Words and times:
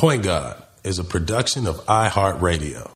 Point 0.00 0.22
God 0.22 0.56
is 0.82 0.98
a 0.98 1.04
production 1.04 1.66
of 1.66 1.76
iHeartRadio. 1.84 2.90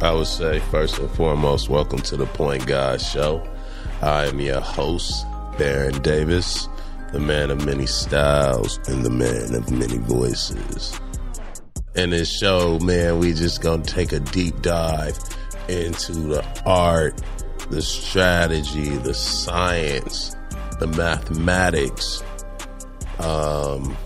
I 0.00 0.12
would 0.14 0.28
say, 0.28 0.60
first 0.70 1.00
and 1.00 1.10
foremost, 1.10 1.68
welcome 1.68 1.98
to 2.02 2.16
the 2.16 2.26
Point 2.26 2.68
God 2.68 3.00
Show. 3.00 3.44
I 4.00 4.26
am 4.26 4.38
your 4.38 4.60
host, 4.60 5.26
Baron 5.58 6.00
Davis, 6.02 6.68
the 7.12 7.18
man 7.18 7.50
of 7.50 7.64
many 7.64 7.86
styles 7.86 8.78
and 8.86 9.04
the 9.04 9.10
man 9.10 9.54
of 9.54 9.70
many 9.70 9.96
voices. 9.98 10.98
In 11.94 12.10
this 12.10 12.30
show, 12.30 12.78
man, 12.80 13.18
we 13.18 13.32
just 13.32 13.62
gonna 13.62 13.82
take 13.82 14.12
a 14.12 14.20
deep 14.20 14.60
dive 14.60 15.18
into 15.68 16.12
the 16.12 16.62
art, 16.66 17.20
the 17.70 17.80
strategy, 17.80 18.90
the 18.98 19.14
science, 19.14 20.36
the 20.80 20.86
mathematics, 20.86 22.22
um, 23.18 23.96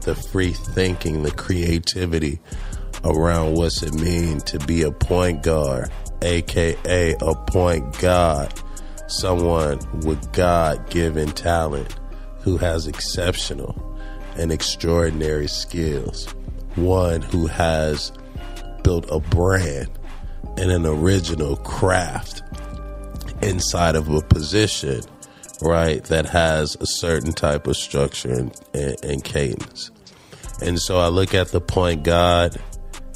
the 0.00 0.14
free 0.14 0.52
thinking, 0.52 1.22
the 1.22 1.30
creativity 1.30 2.40
around 3.04 3.54
what's 3.54 3.82
it 3.82 3.94
mean 3.94 4.40
to 4.40 4.58
be 4.60 4.82
a 4.82 4.90
point 4.90 5.44
guard, 5.44 5.90
aka 6.22 7.14
a 7.20 7.34
point 7.46 7.98
god, 8.00 8.52
someone 9.06 9.78
with 10.00 10.32
God 10.32 10.90
given 10.90 11.28
talent 11.30 11.96
who 12.42 12.56
has 12.56 12.86
exceptional 12.86 13.74
and 14.36 14.50
extraordinary 14.50 15.48
skills, 15.48 16.26
one 16.74 17.22
who 17.22 17.46
has 17.46 18.12
built 18.82 19.06
a 19.10 19.20
brand 19.20 19.90
and 20.56 20.70
an 20.70 20.86
original 20.86 21.56
craft 21.56 22.42
inside 23.42 23.94
of 23.94 24.08
a 24.08 24.20
position, 24.22 25.00
right, 25.60 26.04
that 26.04 26.26
has 26.26 26.76
a 26.80 26.86
certain 26.86 27.32
type 27.32 27.66
of 27.66 27.76
structure 27.76 28.32
and, 28.32 28.60
and, 28.74 28.96
and 29.04 29.24
cadence. 29.24 29.90
And 30.60 30.78
so 30.78 30.98
I 30.98 31.08
look 31.08 31.34
at 31.34 31.48
the 31.48 31.60
point 31.60 32.04
God 32.04 32.60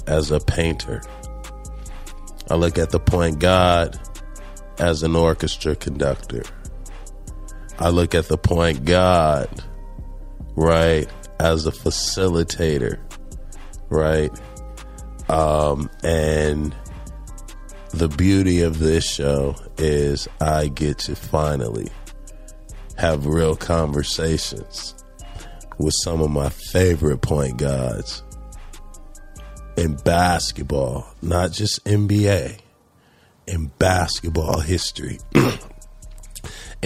as 0.07 0.31
a 0.31 0.41
painter. 0.41 1.03
I 2.51 2.55
look 2.55 2.79
at 2.79 2.91
the 2.91 3.01
point 3.01 3.39
God 3.39 3.99
as 4.79 5.03
an 5.03 5.17
orchestra 5.17 5.75
conductor. 5.75 6.43
I 7.79 7.91
look 7.91 8.15
at 8.15 8.29
the 8.29 8.39
point 8.39 8.85
God, 8.85 9.49
right, 10.55 11.09
as 11.39 11.67
a 11.67 11.71
facilitator, 11.71 12.99
right? 13.91 14.31
Um, 15.29 15.91
and 16.03 16.75
the 17.91 18.09
beauty 18.09 18.63
of 18.63 18.79
this 18.79 19.05
show 19.05 19.57
is 19.77 20.29
I 20.41 20.69
get 20.69 20.99
to 21.01 21.17
finally 21.17 21.91
have 22.97 23.27
real 23.27 23.57
conversations 23.57 24.95
with 25.79 25.95
some 26.03 26.23
of 26.23 26.31
my 26.31 26.49
favorite 26.49 27.21
point 27.21 27.59
guards 27.59 28.23
in 29.77 29.97
basketball, 29.97 31.07
not 31.21 31.53
just 31.53 31.85
NBA, 31.85 32.61
in 33.47 33.67
basketball 33.79 34.61
history. 34.61 35.19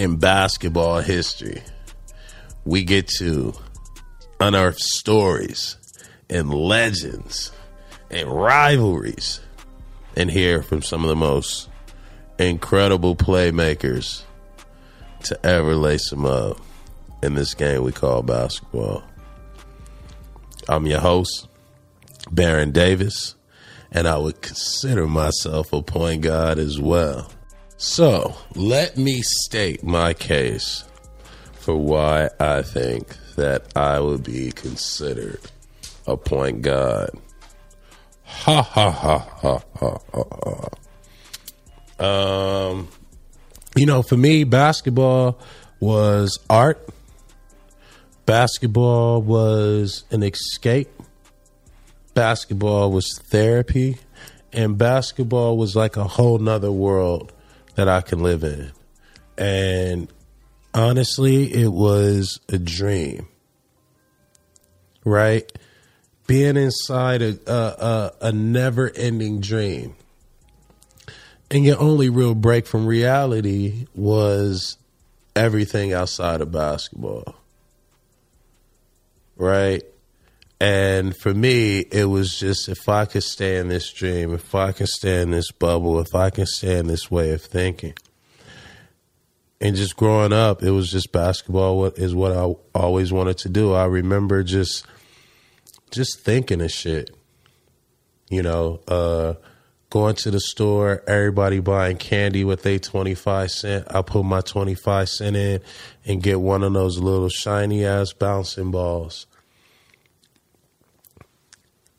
in 0.00 0.16
basketball 0.16 1.00
history, 1.00 1.62
we 2.64 2.82
get 2.82 3.06
to 3.06 3.52
unearth 4.40 4.78
stories 4.78 5.76
and 6.30 6.54
legends 6.54 7.52
and 8.10 8.26
rivalries 8.26 9.42
and 10.16 10.30
hear 10.30 10.62
from 10.62 10.80
some 10.80 11.04
of 11.04 11.10
the 11.10 11.16
most 11.16 11.68
incredible 12.38 13.14
playmakers 13.14 14.22
to 15.22 15.38
ever 15.44 15.74
lace 15.74 16.08
them 16.08 16.24
up 16.24 16.56
in 17.22 17.34
this 17.34 17.52
game 17.52 17.84
we 17.84 17.92
call 17.92 18.22
basketball. 18.22 19.02
I'm 20.66 20.86
your 20.86 21.00
host, 21.00 21.46
Baron 22.30 22.70
Davis, 22.70 23.34
and 23.92 24.08
I 24.08 24.16
would 24.16 24.40
consider 24.40 25.06
myself 25.06 25.74
a 25.74 25.82
point 25.82 26.22
guard 26.22 26.58
as 26.58 26.80
well. 26.80 27.30
So 27.82 28.34
let 28.54 28.98
me 28.98 29.22
state 29.22 29.82
my 29.82 30.12
case 30.12 30.84
for 31.54 31.74
why 31.74 32.28
I 32.38 32.60
think 32.60 33.16
that 33.36 33.74
I 33.74 33.98
would 34.00 34.22
be 34.22 34.52
considered 34.52 35.40
a 36.06 36.14
point 36.14 36.60
guard. 36.60 37.08
Ha 38.22 38.60
ha 38.60 38.90
ha 38.90 39.18
ha 39.18 39.62
ha 39.78 39.98
ha. 41.98 42.04
Um, 42.04 42.88
you 43.74 43.86
know, 43.86 44.02
for 44.02 44.18
me, 44.18 44.44
basketball 44.44 45.38
was 45.80 46.38
art. 46.50 46.86
Basketball 48.26 49.22
was 49.22 50.04
an 50.10 50.22
escape 50.22 50.90
basketball 52.12 52.92
was 52.92 53.18
therapy 53.30 53.96
and 54.52 54.76
basketball 54.76 55.56
was 55.56 55.74
like 55.74 55.96
a 55.96 56.04
whole 56.04 56.36
nother 56.36 56.72
world 56.72 57.32
that 57.74 57.88
I 57.88 58.00
can 58.00 58.22
live 58.22 58.44
in. 58.44 58.72
And 59.38 60.12
honestly, 60.74 61.52
it 61.52 61.72
was 61.72 62.40
a 62.48 62.58
dream, 62.58 63.28
right? 65.04 65.50
Being 66.26 66.56
inside 66.56 67.22
a, 67.22 67.38
a, 67.46 67.52
a, 67.52 68.12
a 68.28 68.32
never 68.32 68.90
ending 68.94 69.40
dream. 69.40 69.94
And 71.50 71.64
your 71.64 71.80
only 71.80 72.08
real 72.08 72.36
break 72.36 72.66
from 72.66 72.86
reality 72.86 73.86
was 73.94 74.76
everything 75.34 75.92
outside 75.92 76.40
of 76.40 76.52
basketball, 76.52 77.34
right? 79.36 79.82
And 80.60 81.16
for 81.16 81.32
me, 81.32 81.78
it 81.78 82.04
was 82.04 82.38
just 82.38 82.68
if 82.68 82.86
I 82.86 83.06
could 83.06 83.22
stay 83.22 83.56
in 83.56 83.68
this 83.68 83.90
dream, 83.90 84.34
if 84.34 84.54
I 84.54 84.72
can 84.72 84.86
stay 84.86 85.22
in 85.22 85.30
this 85.30 85.50
bubble, 85.50 85.98
if 86.00 86.14
I 86.14 86.28
can 86.28 86.44
stay 86.44 86.78
in 86.78 86.86
this 86.86 87.10
way 87.10 87.32
of 87.32 87.40
thinking. 87.40 87.94
And 89.58 89.74
just 89.74 89.96
growing 89.96 90.34
up, 90.34 90.62
it 90.62 90.70
was 90.70 90.90
just 90.90 91.12
basketball 91.12 91.86
is 91.86 92.14
what 92.14 92.32
I 92.32 92.54
always 92.74 93.10
wanted 93.10 93.38
to 93.38 93.48
do. 93.48 93.72
I 93.72 93.86
remember 93.86 94.42
just 94.42 94.86
just 95.90 96.20
thinking 96.20 96.60
of 96.60 96.70
shit. 96.70 97.10
You 98.28 98.42
know, 98.42 98.80
uh, 98.86 99.34
going 99.88 100.14
to 100.16 100.30
the 100.30 100.40
store, 100.40 101.02
everybody 101.06 101.60
buying 101.60 101.96
candy 101.96 102.44
with 102.44 102.64
a 102.66 102.78
25 102.78 103.50
cent. 103.50 103.86
I 103.90 104.02
put 104.02 104.24
my 104.24 104.40
25 104.40 105.08
cent 105.08 105.36
in 105.36 105.60
and 106.04 106.22
get 106.22 106.40
one 106.40 106.62
of 106.62 106.72
those 106.74 106.98
little 106.98 107.30
shiny 107.30 107.84
ass 107.84 108.12
bouncing 108.12 108.70
balls 108.70 109.26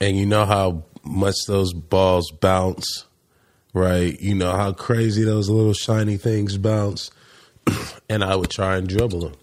and 0.01 0.17
you 0.17 0.25
know 0.25 0.45
how 0.45 0.83
much 1.03 1.45
those 1.47 1.73
balls 1.73 2.31
bounce, 2.31 3.05
right? 3.71 4.19
You 4.19 4.33
know 4.33 4.51
how 4.51 4.73
crazy 4.73 5.23
those 5.23 5.47
little 5.47 5.73
shiny 5.73 6.17
things 6.17 6.57
bounce. 6.57 7.11
and 8.09 8.23
I 8.23 8.35
would 8.35 8.49
try 8.49 8.77
and 8.77 8.89
dribble 8.89 9.21
them. 9.21 9.35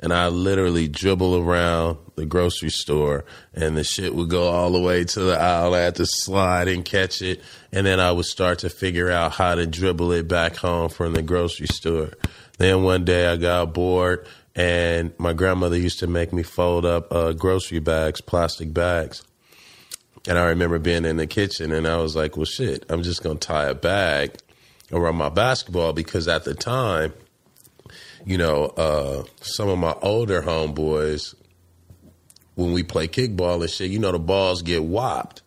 And 0.00 0.12
I 0.12 0.26
literally 0.26 0.88
dribble 0.88 1.36
around 1.36 1.98
the 2.16 2.26
grocery 2.26 2.70
store, 2.70 3.24
and 3.54 3.76
the 3.76 3.84
shit 3.84 4.12
would 4.12 4.28
go 4.28 4.48
all 4.48 4.72
the 4.72 4.80
way 4.80 5.04
to 5.04 5.20
the 5.20 5.38
aisle. 5.40 5.74
I 5.74 5.82
had 5.82 5.94
to 5.96 6.06
slide 6.06 6.66
and 6.66 6.84
catch 6.84 7.22
it, 7.22 7.40
and 7.70 7.86
then 7.86 8.00
I 8.00 8.10
would 8.10 8.24
start 8.24 8.58
to 8.60 8.68
figure 8.68 9.12
out 9.12 9.30
how 9.30 9.54
to 9.54 9.64
dribble 9.64 10.10
it 10.10 10.26
back 10.26 10.56
home 10.56 10.88
from 10.88 11.12
the 11.12 11.22
grocery 11.22 11.68
store. 11.68 12.10
Then 12.58 12.82
one 12.82 13.04
day 13.04 13.28
I 13.28 13.36
got 13.36 13.72
bored 13.72 14.26
and 14.54 15.12
my 15.18 15.32
grandmother 15.32 15.78
used 15.78 15.98
to 16.00 16.06
make 16.06 16.32
me 16.32 16.42
fold 16.42 16.84
up 16.84 17.12
uh, 17.12 17.32
grocery 17.32 17.78
bags, 17.78 18.20
plastic 18.20 18.72
bags. 18.72 19.22
And 20.28 20.38
I 20.38 20.44
remember 20.46 20.78
being 20.78 21.04
in 21.04 21.16
the 21.16 21.26
kitchen 21.26 21.72
and 21.72 21.86
I 21.86 21.96
was 21.96 22.14
like, 22.14 22.36
well, 22.36 22.44
shit, 22.44 22.84
I'm 22.88 23.02
just 23.02 23.22
going 23.22 23.38
to 23.38 23.46
tie 23.46 23.66
a 23.66 23.74
bag 23.74 24.36
around 24.92 25.16
my 25.16 25.30
basketball 25.30 25.92
because 25.92 26.28
at 26.28 26.44
the 26.44 26.54
time, 26.54 27.12
you 28.24 28.38
know, 28.38 28.66
uh, 28.66 29.24
some 29.40 29.68
of 29.68 29.78
my 29.78 29.94
older 30.02 30.42
homeboys, 30.42 31.34
when 32.54 32.72
we 32.72 32.82
play 32.82 33.08
kickball 33.08 33.62
and 33.62 33.70
shit, 33.70 33.90
you 33.90 33.98
know, 33.98 34.12
the 34.12 34.18
balls 34.18 34.62
get 34.62 34.84
whopped, 34.84 35.42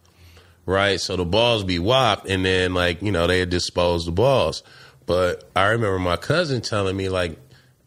right? 0.65 0.99
So 0.99 1.15
the 1.15 1.25
balls 1.25 1.63
be 1.63 1.79
whopped 1.79 2.27
and 2.27 2.43
then, 2.43 2.73
like, 2.73 3.01
you 3.01 3.11
know, 3.11 3.27
they 3.27 3.45
dispose 3.45 4.05
the 4.05 4.11
balls. 4.11 4.63
But 5.05 5.49
I 5.55 5.67
remember 5.67 5.99
my 5.99 6.17
cousin 6.17 6.61
telling 6.61 6.97
me, 6.97 7.09
like, 7.09 7.39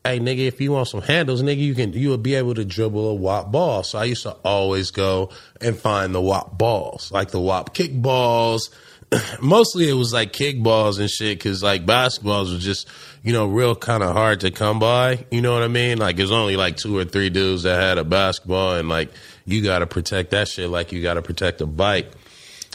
hey 0.09 0.21
nigga, 0.21 0.47
if 0.47 0.61
you 0.61 0.73
want 0.73 0.89
some 0.89 1.03
handles, 1.03 1.43
nigga, 1.43 1.59
you 1.59 1.75
can 1.75 1.93
you 1.93 2.11
will 2.11 2.19
be 2.19 2.35
able 2.35 2.55
to 2.55 2.65
dribble 2.65 3.11
a 3.11 3.15
WAP 3.15 3.51
ball. 3.51 3.83
So 3.83 3.99
I 3.99 4.05
used 4.05 4.23
to 4.23 4.33
always 4.45 4.91
go 4.91 5.31
and 5.61 5.77
find 5.77 6.15
the 6.15 6.21
WAP 6.21 6.57
balls, 6.57 7.13
like 7.13 7.31
the 7.31 7.41
WAP 7.41 7.75
kick 7.75 7.93
balls, 7.95 8.71
mostly 9.41 9.89
it 9.89 9.95
was 9.95 10.13
like 10.13 10.33
kickballs 10.33 10.99
and 10.99 11.09
shit 11.11 11.39
because 11.39 11.63
like 11.63 11.87
basketballs 11.87 12.53
was 12.53 12.63
just 12.63 12.89
you 13.23 13.33
know 13.33 13.47
real 13.47 13.75
kind 13.75 14.03
of 14.03 14.15
hard 14.15 14.41
to 14.41 14.51
come 14.51 14.79
by. 14.79 15.25
You 15.31 15.41
know 15.41 15.53
what 15.53 15.63
I 15.63 15.69
mean? 15.69 15.99
Like 15.99 16.17
there's 16.17 16.33
only 16.33 16.57
like 16.57 16.77
two 16.77 16.97
or 16.97 17.05
three 17.05 17.31
dudes 17.31 17.63
that 17.63 17.81
had 17.81 17.99
a 17.99 18.05
basketball, 18.05 18.75
and 18.75 18.89
like 18.89 19.11
you 19.47 19.63
got 19.63 19.81
to 19.81 19.87
protect 19.87 20.31
that 20.33 20.49
shit 20.49 20.69
like 20.69 20.93
you 20.93 21.03
got 21.03 21.15
to 21.15 21.23
protect 21.23 21.61
a 21.61 21.67
bike. 21.67 22.11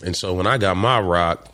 And 0.04 0.16
so 0.16 0.34
when 0.34 0.48
I 0.48 0.58
got 0.58 0.76
my 0.76 1.00
rock, 1.00 1.48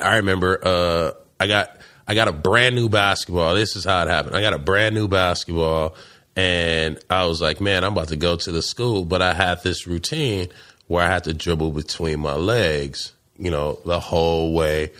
I 0.00 0.16
remember 0.16 0.60
uh, 0.62 1.12
I 1.38 1.46
got 1.46 1.79
I 2.10 2.14
got 2.14 2.26
a 2.26 2.32
brand 2.32 2.74
new 2.74 2.88
basketball. 2.88 3.54
This 3.54 3.76
is 3.76 3.84
how 3.84 4.02
it 4.02 4.08
happened. 4.08 4.34
I 4.34 4.40
got 4.40 4.52
a 4.52 4.58
brand 4.58 4.96
new 4.96 5.06
basketball, 5.06 5.94
and 6.34 6.98
I 7.08 7.26
was 7.26 7.40
like, 7.40 7.60
man, 7.60 7.84
I'm 7.84 7.92
about 7.92 8.08
to 8.08 8.16
go 8.16 8.34
to 8.34 8.50
the 8.50 8.62
school, 8.62 9.04
but 9.04 9.22
I 9.22 9.32
had 9.32 9.62
this 9.62 9.86
routine 9.86 10.48
where 10.88 11.04
I 11.04 11.06
had 11.06 11.22
to 11.24 11.32
dribble 11.32 11.70
between 11.70 12.18
my 12.18 12.34
legs, 12.34 13.12
you 13.38 13.48
know, 13.48 13.78
the 13.86 14.00
whole 14.00 14.52
way 14.52 14.90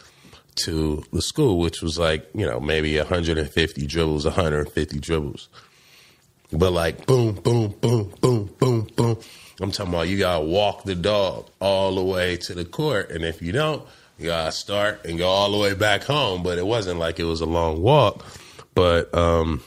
to 0.66 1.02
the 1.12 1.20
school, 1.20 1.58
which 1.58 1.82
was 1.82 1.98
like, 1.98 2.30
you 2.32 2.46
know, 2.46 2.60
maybe 2.60 2.96
150 2.96 3.86
dribbles, 3.88 4.24
150 4.24 5.00
dribbles. 5.00 5.48
But 6.52 6.72
like 6.72 7.06
boom, 7.06 7.34
boom, 7.34 7.74
boom, 7.80 8.14
boom, 8.20 8.54
boom, 8.60 8.88
boom. 8.94 9.18
I'm 9.60 9.72
talking 9.72 9.92
about 9.92 10.06
you 10.06 10.16
gotta 10.16 10.44
walk 10.44 10.84
the 10.84 10.94
dog 10.94 11.48
all 11.58 11.96
the 11.96 12.04
way 12.04 12.36
to 12.36 12.54
the 12.54 12.64
court. 12.64 13.10
And 13.10 13.24
if 13.24 13.42
you 13.42 13.50
don't, 13.50 13.84
you 14.20 14.26
gotta 14.26 14.52
start 14.52 15.06
and 15.06 15.18
go 15.18 15.28
all 15.28 15.50
the 15.50 15.58
way 15.58 15.74
back 15.74 16.04
home. 16.04 16.42
But 16.42 16.58
it 16.58 16.66
wasn't 16.66 16.98
like 16.98 17.18
it 17.18 17.24
was 17.24 17.40
a 17.40 17.46
long 17.46 17.80
walk. 17.80 18.24
But 18.74 19.14
um 19.14 19.62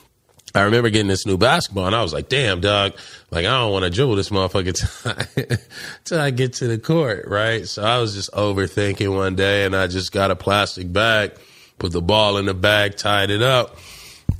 I 0.56 0.62
remember 0.62 0.92
getting 0.92 1.08
this 1.08 1.26
new 1.26 1.38
basketball 1.38 1.88
and 1.88 1.96
I 1.96 2.04
was 2.04 2.14
like, 2.14 2.30
damn, 2.30 2.62
dog, 2.62 2.94
like 3.32 3.46
I 3.46 3.60
don't 3.60 3.72
want 3.72 3.86
to 3.86 3.90
dribble 3.90 4.16
this 4.16 4.30
motherfucker 4.30 5.68
till 6.04 6.20
I 6.20 6.30
get 6.30 6.54
to 6.54 6.68
the 6.68 6.78
court, 6.78 7.28
right? 7.28 7.68
So 7.68 7.84
I 7.84 7.98
was 7.98 8.14
just 8.14 8.32
overthinking 8.34 9.16
one 9.16 9.36
day 9.36 9.66
and 9.66 9.76
I 9.76 9.88
just 9.88 10.12
got 10.12 10.30
a 10.30 10.36
plastic 10.36 10.94
bag, 10.94 11.32
put 11.80 11.92
the 11.92 12.04
ball 12.04 12.38
in 12.38 12.46
the 12.46 12.54
bag, 12.54 12.98
tied 12.98 13.32
it 13.32 13.42
up, 13.42 13.78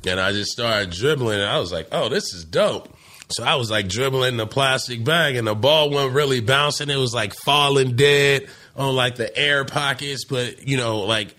and 0.06 0.20
I 0.20 0.30
just 0.30 0.52
started 0.52 0.90
dribbling 0.90 1.40
and 1.40 1.50
I 1.50 1.58
was 1.58 1.72
like, 1.72 1.88
oh, 1.90 2.08
this 2.08 2.32
is 2.32 2.44
dope. 2.44 2.96
So 3.30 3.42
I 3.42 3.56
was 3.56 3.68
like 3.68 3.88
dribbling 3.88 4.36
the 4.36 4.46
plastic 4.46 5.02
bag 5.02 5.34
and 5.34 5.48
the 5.48 5.56
ball 5.56 5.90
wasn't 5.90 6.14
really 6.14 6.38
bouncing. 6.38 6.90
It 6.90 6.96
was 6.96 7.12
like 7.12 7.34
falling 7.44 7.96
dead 7.96 8.48
on 8.76 8.94
like 8.94 9.16
the 9.16 9.36
air 9.36 9.64
pockets, 9.64 10.24
but 10.24 10.66
you 10.66 10.76
know, 10.76 11.00
like 11.00 11.34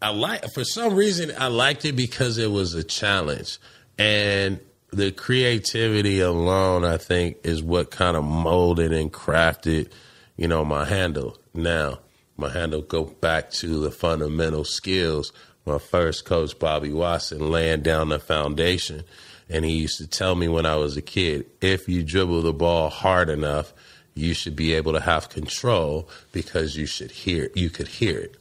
I 0.00 0.10
like 0.10 0.44
for 0.52 0.64
some 0.64 0.94
reason 0.94 1.32
I 1.38 1.48
liked 1.48 1.84
it 1.84 1.96
because 1.96 2.38
it 2.38 2.50
was 2.50 2.74
a 2.74 2.84
challenge. 2.84 3.58
And 3.98 4.60
the 4.90 5.10
creativity 5.10 6.20
alone, 6.20 6.84
I 6.84 6.98
think, 6.98 7.38
is 7.44 7.62
what 7.62 7.90
kind 7.90 8.16
of 8.16 8.24
molded 8.24 8.92
and 8.92 9.12
crafted, 9.12 9.90
you 10.36 10.48
know, 10.48 10.64
my 10.64 10.84
handle. 10.84 11.38
Now, 11.54 12.00
my 12.36 12.50
handle 12.50 12.82
go 12.82 13.04
back 13.04 13.50
to 13.52 13.80
the 13.80 13.90
fundamental 13.90 14.64
skills. 14.64 15.32
My 15.64 15.78
first 15.78 16.24
coach, 16.24 16.58
Bobby 16.58 16.92
Watson, 16.92 17.50
laying 17.50 17.82
down 17.82 18.08
the 18.08 18.18
foundation. 18.18 19.04
And 19.48 19.64
he 19.64 19.72
used 19.72 19.98
to 19.98 20.06
tell 20.06 20.34
me 20.34 20.48
when 20.48 20.66
I 20.66 20.76
was 20.76 20.96
a 20.96 21.02
kid, 21.02 21.46
if 21.60 21.88
you 21.88 22.02
dribble 22.02 22.42
the 22.42 22.52
ball 22.52 22.88
hard 22.88 23.28
enough, 23.30 23.72
you 24.14 24.34
should 24.34 24.56
be 24.56 24.74
able 24.74 24.92
to 24.92 25.00
have 25.00 25.28
control 25.28 26.08
because 26.32 26.76
you 26.76 26.86
should 26.86 27.10
hear 27.10 27.50
you 27.54 27.70
could 27.70 27.88
hear 27.88 28.18
it. 28.18 28.36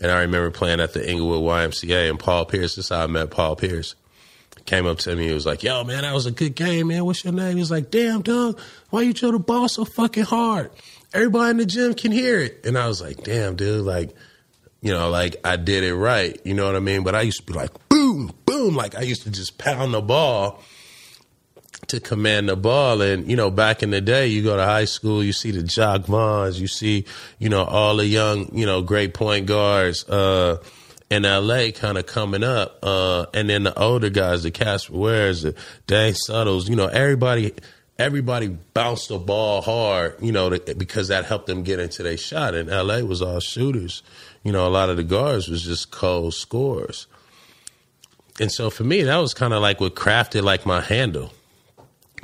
And 0.00 0.10
I 0.10 0.20
remember 0.20 0.50
playing 0.50 0.80
at 0.80 0.92
the 0.92 1.08
Inglewood 1.08 1.42
YMCA 1.42 2.10
and 2.10 2.18
Paul 2.18 2.44
Pierce, 2.44 2.76
this 2.76 2.86
is 2.86 2.88
how 2.90 3.04
I 3.04 3.06
met 3.06 3.30
Paul 3.30 3.56
Pierce 3.56 3.94
came 4.66 4.86
up 4.86 4.98
to 4.98 5.16
me. 5.16 5.28
He 5.28 5.32
was 5.32 5.46
like, 5.46 5.62
"Yo, 5.62 5.84
man, 5.84 6.02
that 6.02 6.12
was 6.12 6.26
a 6.26 6.30
good 6.30 6.54
game, 6.54 6.88
man. 6.88 7.04
What's 7.04 7.24
your 7.24 7.32
name?" 7.32 7.54
He 7.54 7.60
was 7.60 7.70
like, 7.70 7.90
"Damn, 7.90 8.22
dog, 8.22 8.60
why 8.90 9.02
you 9.02 9.12
throw 9.12 9.30
the 9.30 9.38
ball 9.38 9.68
so 9.68 9.84
fucking 9.84 10.24
hard? 10.24 10.70
Everybody 11.14 11.50
in 11.50 11.56
the 11.58 11.66
gym 11.66 11.94
can 11.94 12.12
hear 12.12 12.40
it." 12.40 12.66
And 12.66 12.76
I 12.76 12.88
was 12.88 13.00
like, 13.00 13.22
"Damn, 13.22 13.56
dude, 13.56 13.84
like." 13.84 14.14
You 14.82 14.92
know, 14.92 15.08
like 15.08 15.36
I 15.42 15.56
did 15.56 15.82
it 15.82 15.96
right. 15.96 16.38
You 16.44 16.54
know 16.54 16.66
what 16.66 16.76
I 16.76 16.80
mean? 16.80 17.02
But 17.02 17.16
I 17.16 17.22
used 17.22 17.38
to 17.38 17.44
be 17.44 17.54
like, 17.54 17.70
boom, 17.88 18.30
boom. 18.44 18.76
Like 18.76 18.94
I 18.94 19.00
used 19.00 19.22
to 19.22 19.30
just 19.30 19.58
pound 19.58 19.92
the 19.92 20.02
ball 20.02 20.62
to 21.88 22.00
command 22.00 22.48
the 22.48 22.56
ball. 22.56 23.00
And, 23.00 23.28
you 23.30 23.36
know, 23.36 23.50
back 23.50 23.82
in 23.82 23.90
the 23.90 24.00
day, 24.00 24.26
you 24.26 24.42
go 24.42 24.56
to 24.56 24.64
high 24.64 24.86
school, 24.86 25.22
you 25.22 25.32
see 25.32 25.50
the 25.50 25.62
Jacque 25.62 26.02
Vaughns, 26.02 26.58
you 26.58 26.66
see, 26.66 27.04
you 27.38 27.48
know, 27.48 27.64
all 27.64 27.96
the 27.96 28.06
young, 28.06 28.54
you 28.54 28.66
know, 28.66 28.82
great 28.82 29.14
point 29.14 29.46
guards, 29.46 30.08
uh, 30.08 30.62
in 31.08 31.22
LA 31.22 31.70
kind 31.72 31.98
of 31.98 32.06
coming 32.06 32.42
up. 32.42 32.78
Uh, 32.82 33.26
and 33.32 33.48
then 33.48 33.62
the 33.62 33.78
older 33.78 34.10
guys, 34.10 34.42
the 34.42 34.50
Casper 34.50 34.96
Wares, 34.96 35.42
the 35.42 35.54
Dane 35.86 36.14
Suttles, 36.14 36.68
you 36.68 36.74
know, 36.74 36.88
everybody, 36.88 37.54
everybody 37.98 38.48
bounced 38.48 39.08
the 39.08 39.18
ball 39.18 39.62
hard, 39.62 40.16
you 40.20 40.32
know, 40.32 40.50
to, 40.50 40.74
because 40.74 41.08
that 41.08 41.24
helped 41.24 41.46
them 41.46 41.62
get 41.62 41.78
into 41.78 42.02
their 42.02 42.16
shot. 42.16 42.54
And 42.54 42.68
LA 42.68 43.00
was 43.00 43.22
all 43.22 43.40
shooters. 43.40 44.02
You 44.42 44.52
know, 44.52 44.66
a 44.66 44.70
lot 44.70 44.90
of 44.90 44.96
the 44.96 45.04
guards 45.04 45.48
was 45.48 45.62
just 45.62 45.90
cold 45.90 46.34
scores. 46.34 47.06
And 48.38 48.52
so 48.52 48.68
for 48.68 48.84
me, 48.84 49.02
that 49.02 49.16
was 49.16 49.32
kind 49.32 49.54
of 49.54 49.62
like 49.62 49.80
what 49.80 49.94
crafted 49.94 50.42
like 50.42 50.66
my 50.66 50.80
handle. 50.80 51.32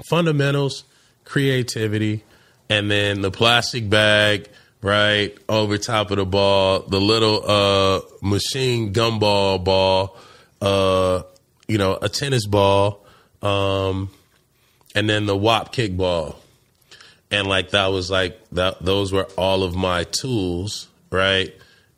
Fundamentals, 0.09 0.85
creativity, 1.25 2.25
and 2.69 2.91
then 2.91 3.21
the 3.23 3.31
plastic 3.31 3.89
bag– 3.89 4.49
right 4.83 5.39
over 5.49 5.79
top 5.79 6.11
of 6.11 6.17
the 6.17 6.27
ball, 6.27 6.81
the 6.81 7.01
little 7.01 7.49
uh, 7.49 8.01
machine 8.21 8.93
gumball 8.93 9.63
ball, 9.63 10.17
uh, 10.61 11.23
you 11.69 11.79
know, 11.79 11.97
a 12.03 12.09
tennis 12.09 12.47
ball, 12.47 13.07
um, 13.41 14.11
and 14.95 15.09
then 15.09 15.27
the 15.27 15.37
WOP 15.37 15.73
kickball. 15.73 16.37
And 17.31 17.47
like 17.47 17.71
that 17.71 17.87
was 17.87 18.11
like 18.11 18.39
that 18.51 18.85
those 18.85 19.13
were 19.13 19.27
all 19.39 19.63
of 19.63 19.75
my 19.75 20.05
tools, 20.05 20.89
right? 21.11 21.55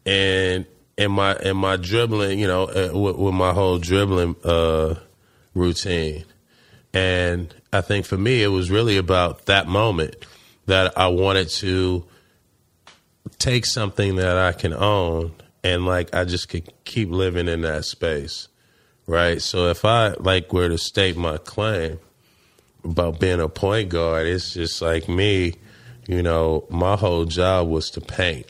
And 0.06 0.66
in 0.96 1.10
my 1.10 1.36
in 1.36 1.56
my 1.56 1.76
dribbling, 1.76 2.38
you 2.38 2.46
know, 2.46 2.64
uh, 2.64 2.90
with, 2.96 3.16
with, 3.16 3.34
my 3.34 3.52
whole 3.52 3.78
dribbling 3.78 4.36
uh, 4.44 4.94
routine. 5.54 6.24
And 6.92 7.52
I 7.74 7.80
think 7.80 8.06
for 8.06 8.16
me, 8.16 8.42
it 8.42 8.48
was 8.48 8.70
really 8.70 8.96
about 8.96 9.46
that 9.46 9.66
moment 9.66 10.14
that 10.66 10.96
I 10.96 11.08
wanted 11.08 11.48
to 11.56 12.04
take 13.38 13.66
something 13.66 14.16
that 14.16 14.38
I 14.38 14.52
can 14.52 14.72
own 14.72 15.32
and 15.64 15.84
like 15.84 16.14
I 16.14 16.24
just 16.24 16.48
could 16.48 16.72
keep 16.84 17.10
living 17.10 17.48
in 17.48 17.62
that 17.62 17.84
space. 17.84 18.46
Right. 19.06 19.42
So 19.42 19.66
if 19.70 19.84
I 19.84 20.10
like 20.20 20.52
were 20.52 20.68
to 20.68 20.78
state 20.78 21.16
my 21.16 21.36
claim 21.38 21.98
about 22.84 23.18
being 23.18 23.40
a 23.40 23.48
point 23.48 23.88
guard, 23.88 24.28
it's 24.28 24.54
just 24.54 24.80
like 24.80 25.08
me, 25.08 25.54
you 26.06 26.22
know, 26.22 26.66
my 26.70 26.96
whole 26.96 27.24
job 27.24 27.68
was 27.68 27.90
to 27.90 28.00
paint. 28.00 28.46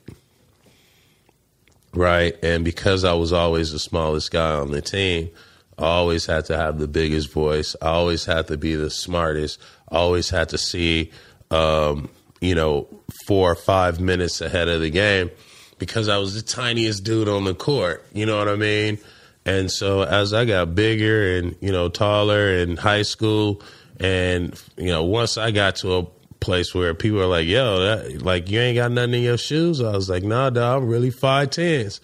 Right. 1.94 2.36
And 2.42 2.62
because 2.62 3.04
I 3.04 3.14
was 3.14 3.32
always 3.32 3.72
the 3.72 3.78
smallest 3.78 4.30
guy 4.30 4.52
on 4.52 4.70
the 4.70 4.82
team, 4.82 5.30
I 5.78 5.84
always 5.84 6.26
had 6.26 6.44
to 6.46 6.56
have 6.56 6.78
the 6.78 6.88
biggest 6.88 7.32
voice. 7.32 7.74
I 7.82 7.88
always 7.88 8.24
had 8.24 8.46
to 8.48 8.56
be 8.56 8.74
the 8.74 8.90
smartest. 8.90 9.60
I 9.90 9.96
always 9.96 10.30
had 10.30 10.50
to 10.50 10.58
see 10.58 11.10
um, 11.50 12.08
you 12.40 12.54
know, 12.54 12.86
four 13.26 13.50
or 13.52 13.56
five 13.56 14.00
minutes 14.00 14.40
ahead 14.40 14.68
of 14.68 14.80
the 14.80 14.90
game 14.90 15.30
because 15.78 16.08
I 16.08 16.18
was 16.18 16.34
the 16.34 16.42
tiniest 16.42 17.04
dude 17.04 17.28
on 17.28 17.44
the 17.44 17.54
court. 17.54 18.04
You 18.12 18.26
know 18.26 18.38
what 18.38 18.48
I 18.48 18.56
mean? 18.56 18.98
And 19.46 19.70
so 19.70 20.02
as 20.02 20.32
I 20.32 20.44
got 20.44 20.74
bigger 20.74 21.38
and, 21.38 21.56
you 21.60 21.72
know, 21.72 21.88
taller 21.88 22.54
in 22.54 22.76
high 22.76 23.02
school, 23.02 23.62
and, 24.00 24.60
you 24.76 24.88
know, 24.88 25.04
once 25.04 25.38
I 25.38 25.52
got 25.52 25.76
to 25.76 25.96
a 25.96 26.06
place 26.40 26.74
where 26.74 26.94
people 26.94 27.20
are 27.20 27.26
like, 27.26 27.46
yo, 27.46 27.80
that, 27.80 28.22
like, 28.22 28.50
you 28.50 28.60
ain't 28.60 28.76
got 28.76 28.90
nothing 28.90 29.14
in 29.14 29.22
your 29.22 29.38
shoes, 29.38 29.80
I 29.80 29.92
was 29.92 30.08
like, 30.08 30.22
nah, 30.22 30.50
dog, 30.50 30.82
I'm 30.82 30.88
really 30.88 31.10
five 31.10 31.50
tens. 31.50 32.00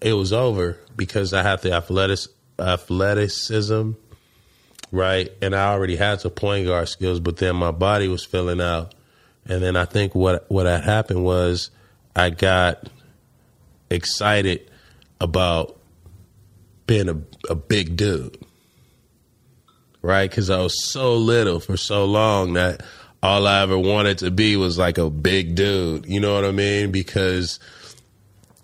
It 0.00 0.12
was 0.12 0.32
over 0.32 0.78
because 0.96 1.32
I 1.32 1.42
had 1.42 1.62
the 1.62 1.72
athletic, 1.72 2.18
athleticism, 2.58 3.92
right? 4.90 5.32
And 5.40 5.54
I 5.54 5.72
already 5.72 5.96
had 5.96 6.20
the 6.20 6.30
point 6.30 6.66
guard 6.66 6.88
skills, 6.88 7.20
but 7.20 7.36
then 7.38 7.56
my 7.56 7.70
body 7.70 8.08
was 8.08 8.24
filling 8.24 8.60
out 8.60 8.94
and 9.46 9.62
then 9.62 9.76
I 9.76 9.84
think 9.84 10.14
what 10.14 10.50
what 10.50 10.66
had 10.66 10.84
happened 10.84 11.24
was 11.24 11.70
I 12.14 12.30
got 12.30 12.88
excited 13.90 14.70
about 15.20 15.78
being 16.86 17.08
a, 17.08 17.20
a 17.50 17.54
big 17.54 17.96
dude, 17.96 18.38
right? 20.00 20.28
Because 20.28 20.50
I 20.50 20.60
was 20.60 20.90
so 20.90 21.14
little 21.14 21.60
for 21.60 21.76
so 21.76 22.04
long 22.04 22.54
that 22.54 22.82
all 23.22 23.46
I 23.46 23.62
ever 23.62 23.78
wanted 23.78 24.18
to 24.18 24.30
be 24.30 24.56
was 24.56 24.78
like 24.78 24.98
a 24.98 25.10
big 25.10 25.54
dude. 25.54 26.06
You 26.06 26.20
know 26.20 26.34
what 26.34 26.44
I 26.44 26.52
mean? 26.52 26.92
Because 26.92 27.58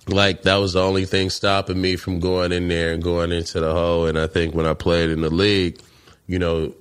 like 0.08 0.42
that 0.42 0.56
was 0.56 0.72
the 0.72 0.82
only 0.82 1.04
thing 1.04 1.30
stopping 1.30 1.80
me 1.80 1.96
from 1.96 2.20
going 2.20 2.52
in 2.52 2.68
there 2.68 2.92
and 2.92 3.02
going 3.02 3.32
into 3.32 3.60
the 3.60 3.72
hole. 3.72 4.06
And 4.06 4.18
I 4.18 4.26
think 4.26 4.54
when 4.54 4.66
I 4.66 4.74
played 4.74 5.10
in 5.10 5.20
the 5.20 5.30
league, 5.30 5.80
you 6.26 6.38
know, 6.38 6.74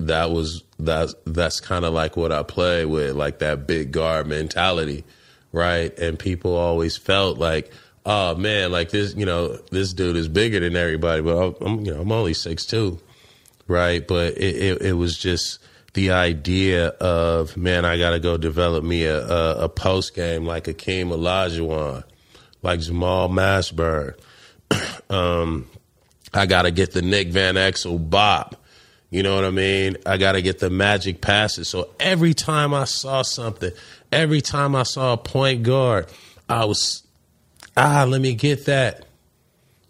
that 0.00 0.30
was 0.30 0.62
that's 0.78 1.14
that's 1.26 1.60
kind 1.60 1.84
of 1.84 1.92
like 1.92 2.16
what 2.16 2.32
I 2.32 2.42
play 2.42 2.84
with, 2.84 3.16
like 3.16 3.40
that 3.40 3.66
big 3.66 3.92
guard 3.92 4.26
mentality, 4.26 5.04
right? 5.52 5.96
And 5.98 6.18
people 6.18 6.54
always 6.54 6.96
felt 6.96 7.38
like, 7.38 7.72
oh 8.06 8.34
man, 8.36 8.70
like 8.70 8.90
this, 8.90 9.14
you 9.14 9.26
know, 9.26 9.56
this 9.70 9.92
dude 9.92 10.16
is 10.16 10.28
bigger 10.28 10.60
than 10.60 10.76
everybody, 10.76 11.22
but 11.22 11.56
I'm, 11.60 11.80
you 11.84 11.92
know, 11.92 12.00
I'm 12.00 12.12
only 12.12 12.34
six 12.34 12.64
two, 12.64 13.00
right? 13.66 14.06
But 14.06 14.34
it, 14.38 14.56
it, 14.56 14.82
it 14.82 14.92
was 14.92 15.18
just 15.18 15.58
the 15.94 16.12
idea 16.12 16.88
of 16.88 17.56
man, 17.56 17.84
I 17.84 17.98
got 17.98 18.10
to 18.10 18.20
go 18.20 18.36
develop 18.36 18.84
me 18.84 19.04
a, 19.04 19.26
a, 19.26 19.64
a 19.64 19.68
post 19.68 20.14
game 20.14 20.44
like 20.44 20.64
Akeem 20.64 21.08
Olajuwon, 21.08 22.04
like 22.62 22.80
Jamal 22.80 23.28
Mashburn. 23.28 24.14
um, 25.10 25.68
I 26.34 26.46
got 26.46 26.62
to 26.62 26.70
get 26.70 26.92
the 26.92 27.02
Nick 27.02 27.28
Van 27.28 27.54
Exel 27.54 28.10
bop. 28.10 28.56
You 29.10 29.22
know 29.22 29.34
what 29.34 29.44
I 29.44 29.50
mean? 29.50 29.96
I 30.04 30.18
got 30.18 30.32
to 30.32 30.42
get 30.42 30.58
the 30.58 30.68
magic 30.68 31.20
passes. 31.20 31.68
So 31.68 31.90
every 31.98 32.34
time 32.34 32.74
I 32.74 32.84
saw 32.84 33.22
something, 33.22 33.72
every 34.12 34.42
time 34.42 34.76
I 34.76 34.82
saw 34.82 35.14
a 35.14 35.16
point 35.16 35.62
guard, 35.62 36.08
I 36.48 36.66
was, 36.66 37.04
ah, 37.76 38.04
let 38.06 38.20
me 38.20 38.34
get 38.34 38.66
that. 38.66 39.06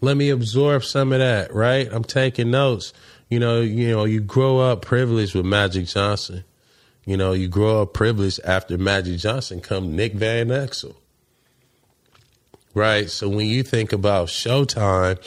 Let 0.01 0.17
me 0.17 0.31
absorb 0.31 0.85
some 0.85 1.13
of 1.13 1.19
that, 1.19 1.53
right? 1.53 1.89
I'm 1.91 2.05
taking 2.05 2.53
notes. 2.53 2.93
You 3.29 3.41
know, 3.41 3.61
you 3.61 3.91
know, 3.91 4.05
you 4.05 4.21
grow 4.21 4.61
up 4.61 4.83
privileged 4.83 5.35
with 5.35 5.45
Magic 5.45 5.87
Johnson. 5.87 6.45
You 7.05 7.17
know, 7.17 7.33
you 7.33 7.49
grow 7.49 7.83
up 7.83 7.95
privileged 7.95 8.41
after 8.45 8.79
Magic 8.79 9.19
Johnson 9.19 9.61
come 9.61 9.97
Nick 9.97 10.15
Van 10.15 10.49
Exel. 10.49 10.95
Right? 12.75 13.11
So 13.11 13.29
when 13.29 13.47
you 13.47 13.63
think 13.63 13.93
about 13.93 14.29
Showtime 14.29 15.19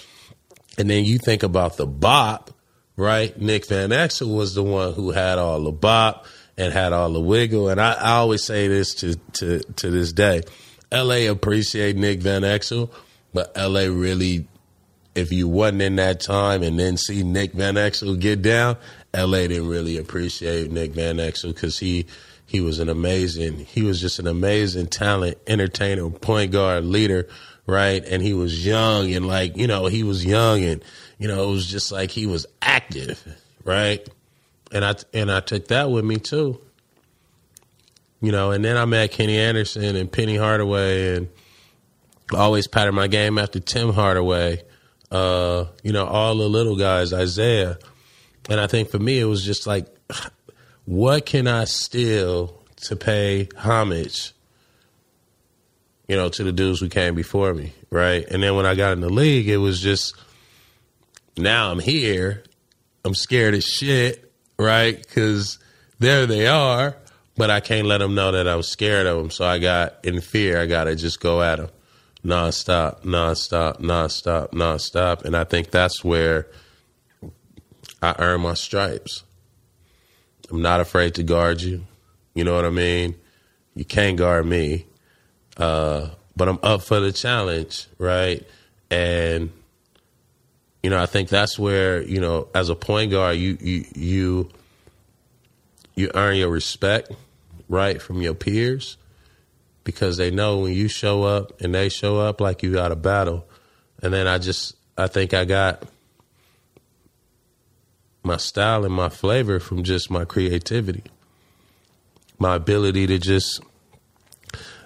and 0.78 0.90
then 0.90 1.04
you 1.04 1.18
think 1.18 1.44
about 1.44 1.78
the 1.78 1.88
bop, 1.88 2.52
right? 2.96 3.40
Nick 3.40 3.68
Van 3.68 3.90
Exel 3.90 4.36
was 4.36 4.56
the 4.56 4.64
one 4.64 4.94
who 4.94 5.12
had 5.12 5.38
all 5.38 5.62
the 5.62 5.72
bop 5.72 6.26
and 6.58 6.72
had 6.72 6.94
all 6.94 7.12
the 7.12 7.20
wiggle. 7.20 7.70
And 7.70 7.82
I, 7.82 7.94
I 7.94 8.12
always 8.14 8.44
say 8.44 8.68
this 8.68 8.94
to, 8.96 9.16
to, 9.34 9.60
to 9.60 9.90
this 9.90 10.14
day. 10.14 10.44
LA 10.92 11.30
appreciate 11.30 11.96
Nick 11.96 12.22
Van 12.22 12.42
Exel, 12.42 12.92
but 13.34 13.56
LA 13.56 13.84
really 13.84 14.48
if 15.16 15.32
you 15.32 15.48
wasn't 15.48 15.82
in 15.82 15.98
that 15.98 16.22
time 16.22 16.64
and 16.64 16.80
then 16.80 16.98
see 16.98 17.24
Nick 17.24 17.54
Van 17.54 17.76
Exel 17.76 18.20
get 18.20 18.42
down, 18.42 18.78
LA 19.14 19.48
didn't 19.48 19.68
really 19.68 19.98
appreciate 19.98 20.72
Nick 20.72 20.92
Van 20.92 21.18
Exel 21.18 21.54
because 21.54 21.80
he 21.80 22.06
he 22.52 22.60
was 22.60 22.80
an 22.80 22.90
amazing 22.90 23.60
he 23.60 23.84
was 23.84 24.02
just 24.02 24.20
an 24.20 24.28
amazing 24.28 24.88
talent, 24.88 25.38
entertainer, 25.48 26.10
point 26.10 26.52
guard, 26.52 26.84
leader, 26.86 27.28
right? 27.66 28.04
And 28.04 28.22
he 28.22 28.34
was 28.34 28.66
young 28.66 29.14
and 29.14 29.28
like 29.28 29.58
you 29.58 29.68
know 29.68 29.86
he 29.86 30.04
was 30.04 30.26
young 30.26 30.64
and 30.64 30.84
you 31.18 31.28
know 31.28 31.44
it 31.44 31.52
was 31.52 31.66
just 31.66 31.92
like 31.92 32.12
he 32.12 32.26
was 32.28 32.46
active, 32.62 33.24
right? 33.64 34.08
And 34.72 34.84
I 34.84 34.96
and 35.14 35.32
I 35.32 35.40
took 35.40 35.70
that 35.70 35.90
with 35.90 36.06
me 36.06 36.18
too. 36.18 36.62
You 38.20 38.32
know, 38.32 38.52
and 38.52 38.64
then 38.64 38.78
I 38.78 38.86
met 38.86 39.12
Kenny 39.12 39.38
Anderson 39.38 39.96
and 39.96 40.12
Penny 40.12 40.36
Hardaway 40.36 41.16
and 41.16 41.28
always 42.34 42.68
patterned 42.68 42.96
my 42.96 43.08
game 43.08 43.40
after 43.40 43.60
Tim 43.60 43.94
Hardaway 43.94 44.62
uh, 45.12 45.66
you 45.84 45.92
know, 45.92 46.06
all 46.06 46.36
the 46.36 46.48
little 46.48 46.78
guys, 46.78 47.12
Isaiah. 47.14 47.78
And 48.50 48.60
I 48.60 48.68
think 48.68 48.90
for 48.90 49.00
me, 49.00 49.20
it 49.20 49.26
was 49.26 49.44
just 49.44 49.68
like, 49.68 49.88
what 50.86 51.26
can 51.26 51.48
I 51.48 51.66
steal 51.66 52.64
to 52.84 52.96
pay 52.96 53.50
homage, 53.58 54.34
you 56.08 56.16
know, 56.16 56.30
to 56.30 56.44
the 56.44 56.52
dudes 56.52 56.80
who 56.80 56.90
came 56.90 57.16
before 57.16 57.54
me, 57.54 57.74
right? 57.90 58.26
And 58.28 58.42
then 58.42 58.56
when 58.56 58.66
I 58.66 58.76
got 58.76 58.94
in 58.94 59.02
the 59.02 59.10
league, 59.10 59.48
it 59.48 59.58
was 59.58 59.80
just, 59.80 60.16
now 61.38 61.72
I'm 61.72 61.80
here. 61.80 62.44
I'm 63.04 63.16
scared 63.16 63.54
as 63.54 63.66
shit, 63.66 64.32
right? 64.58 64.98
Because 64.98 65.60
there 66.00 66.26
they 66.26 66.48
are, 66.48 66.96
but 67.38 67.50
I 67.50 67.60
can't 67.60 67.88
let 67.88 68.00
them 68.00 68.16
know 68.16 68.32
that 68.32 68.48
I'm 68.48 68.64
scared 68.64 69.08
of 69.08 69.18
them. 69.18 69.32
So 69.32 69.46
I 69.46 69.60
got 69.60 70.04
in 70.04 70.22
fear. 70.22 70.60
I 70.60 70.66
got 70.66 70.86
to 70.86 70.96
just 70.96 71.20
go 71.20 71.42
at 71.42 71.58
them 71.58 71.70
nonstop, 72.26 73.04
nonstop, 73.04 73.80
nonstop, 73.80 74.50
nonstop. 74.52 75.24
And 75.24 75.36
I 75.36 75.44
think 75.44 75.72
that's 75.72 76.04
where 76.04 76.48
I 78.02 78.16
earn 78.20 78.42
my 78.42 78.54
stripes. 78.54 79.24
I'm 80.52 80.62
not 80.62 80.80
afraid 80.80 81.16
to 81.16 81.24
guard 81.24 81.62
you. 81.62 81.86
You 82.34 82.44
know 82.44 82.56
what 82.56 82.66
I 82.66 82.70
mean? 82.70 83.16
You 83.76 83.86
can't 83.86 84.18
guard 84.18 84.46
me. 84.46 84.86
Uh, 85.58 86.10
but 86.36 86.48
I'm 86.48 86.60
up 86.64 86.82
for 86.82 87.00
the 87.00 87.12
challenge, 87.12 87.88
right? 87.98 88.46
And 88.90 89.52
you 90.84 90.90
know, 90.90 91.02
I 91.02 91.06
think 91.06 91.30
that's 91.30 91.60
where, 91.60 92.02
you 92.02 92.20
know, 92.20 92.48
as 92.56 92.70
a 92.70 92.76
point 92.76 93.12
guard, 93.12 93.38
you 93.38 93.58
you 93.62 93.86
you 93.94 94.50
you 95.96 96.12
earn 96.16 96.38
your 96.38 96.50
respect, 96.50 97.12
right, 97.70 98.02
from 98.02 98.22
your 98.22 98.34
peers 98.34 98.98
because 99.84 100.18
they 100.18 100.32
know 100.32 100.60
when 100.60 100.74
you 100.74 100.88
show 100.88 101.24
up 101.24 101.60
and 101.62 101.74
they 101.74 101.90
show 101.90 102.20
up 102.20 102.42
like 102.42 102.64
you 102.64 102.74
got 102.74 102.92
a 102.92 102.96
battle. 102.96 103.48
And 104.02 104.14
then 104.14 104.28
I 104.28 104.38
just 104.38 104.76
I 104.98 105.08
think 105.08 105.34
I 105.34 105.46
got 105.46 105.84
my 108.24 108.38
style 108.38 108.86
and 108.86 108.94
my 108.94 109.10
flavor 109.10 109.60
from 109.60 109.84
just 109.84 110.12
my 110.12 110.26
creativity. 110.26 111.04
My 112.40 112.56
ability 112.56 113.08
to 113.08 113.18
just 113.18 113.62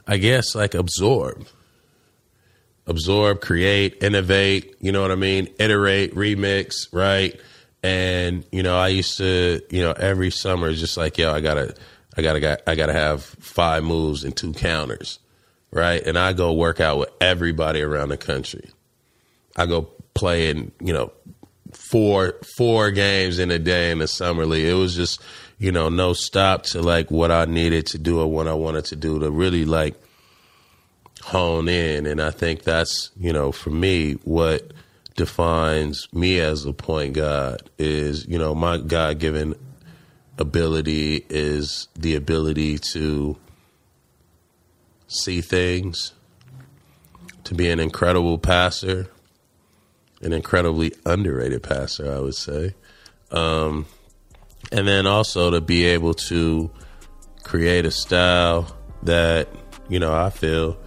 I 0.08 0.18
guess 0.18 0.56
like 0.56 0.74
absorb. 0.74 1.48
Absorb, 2.88 3.42
create, 3.42 4.04
innovate, 4.04 4.76
you 4.80 4.92
know 4.92 5.02
what 5.02 5.12
I 5.12 5.16
mean? 5.16 5.50
Iterate, 5.58 6.14
remix, 6.14 6.88
right? 6.92 7.40
And, 7.82 8.46
you 8.52 8.62
know, 8.62 8.78
I 8.78 8.90
used 8.90 9.18
to, 9.18 9.62
you 9.72 9.82
know, 9.82 9.92
every 9.92 10.30
summer 10.30 10.72
just 10.74 10.96
like, 10.96 11.18
yo, 11.18 11.32
I 11.32 11.42
gotta 11.42 11.76
I 12.18 12.22
gotta 12.22 12.70
I 12.70 12.76
gotta 12.76 12.94
have 12.94 13.24
five 13.24 13.84
moves 13.84 14.24
and 14.24 14.36
two 14.36 14.54
counters, 14.54 15.20
right? 15.72 16.02
And 16.02 16.18
I 16.18 16.34
go 16.34 16.54
work 16.54 16.80
out 16.80 17.00
with 17.00 17.10
everybody 17.20 17.82
around 17.82 18.10
the 18.10 18.18
country. 18.18 18.70
I 19.56 19.66
go 19.66 19.90
play 20.14 20.50
in 20.50 20.72
you 20.80 20.94
know 20.94 21.12
four 21.76 22.36
four 22.58 22.92
games 22.92 23.40
in 23.40 23.52
a 23.52 23.60
day 23.60 23.92
in 23.92 24.00
the 24.00 24.08
summer 24.08 24.46
league. 24.46 24.66
It 24.66 24.74
was 24.74 24.96
just 24.96 25.22
you 25.58 25.72
know 25.72 25.90
no 25.90 26.14
stop 26.14 26.64
to 26.64 26.82
like 26.82 27.12
what 27.12 27.32
I 27.32 27.46
needed 27.46 27.86
to 27.88 27.98
do 27.98 28.20
or 28.20 28.28
what 28.28 28.48
I 28.48 28.54
wanted 28.54 28.86
to 28.86 28.96
do 28.96 29.20
to 29.20 29.30
really 29.30 29.66
like 29.66 29.96
hone 31.22 31.68
in. 31.68 32.06
And 32.06 32.22
I 32.22 32.32
think 32.32 32.64
that's 32.64 33.12
you 33.18 33.34
know 33.34 33.52
for 33.52 33.70
me 33.70 34.14
what 34.24 34.72
defines 35.16 36.08
me 36.14 36.40
as 36.40 36.66
a 36.66 36.74
point 36.74 37.14
guard 37.14 37.70
is 37.78 38.28
you 38.28 38.38
know 38.38 38.54
my 38.56 38.78
God 38.78 39.20
given 39.20 39.56
ability 40.38 41.26
is 41.30 41.88
the 41.96 42.16
ability 42.16 42.78
to 42.78 43.38
see 45.08 45.42
things, 45.42 46.14
to 47.44 47.54
be 47.54 47.70
an 47.70 47.80
incredible 47.80 48.38
passer, 48.38 49.10
an 50.26 50.34
incredibly 50.34 50.92
underrated 51.06 51.62
passer, 51.62 52.12
I 52.12 52.20
would 52.20 52.34
say. 52.34 52.74
Um, 53.30 53.86
and 54.72 54.88
then 54.88 55.06
also 55.06 55.52
to 55.52 55.62
be 55.62 55.86
able 55.86 56.16
to 56.16 56.72
create 57.44 57.86
a 57.86 57.92
style 57.92 58.76
that, 59.04 59.48
you 59.88 60.00
know, 60.00 60.14
I 60.14 60.32
feel 60.32 60.78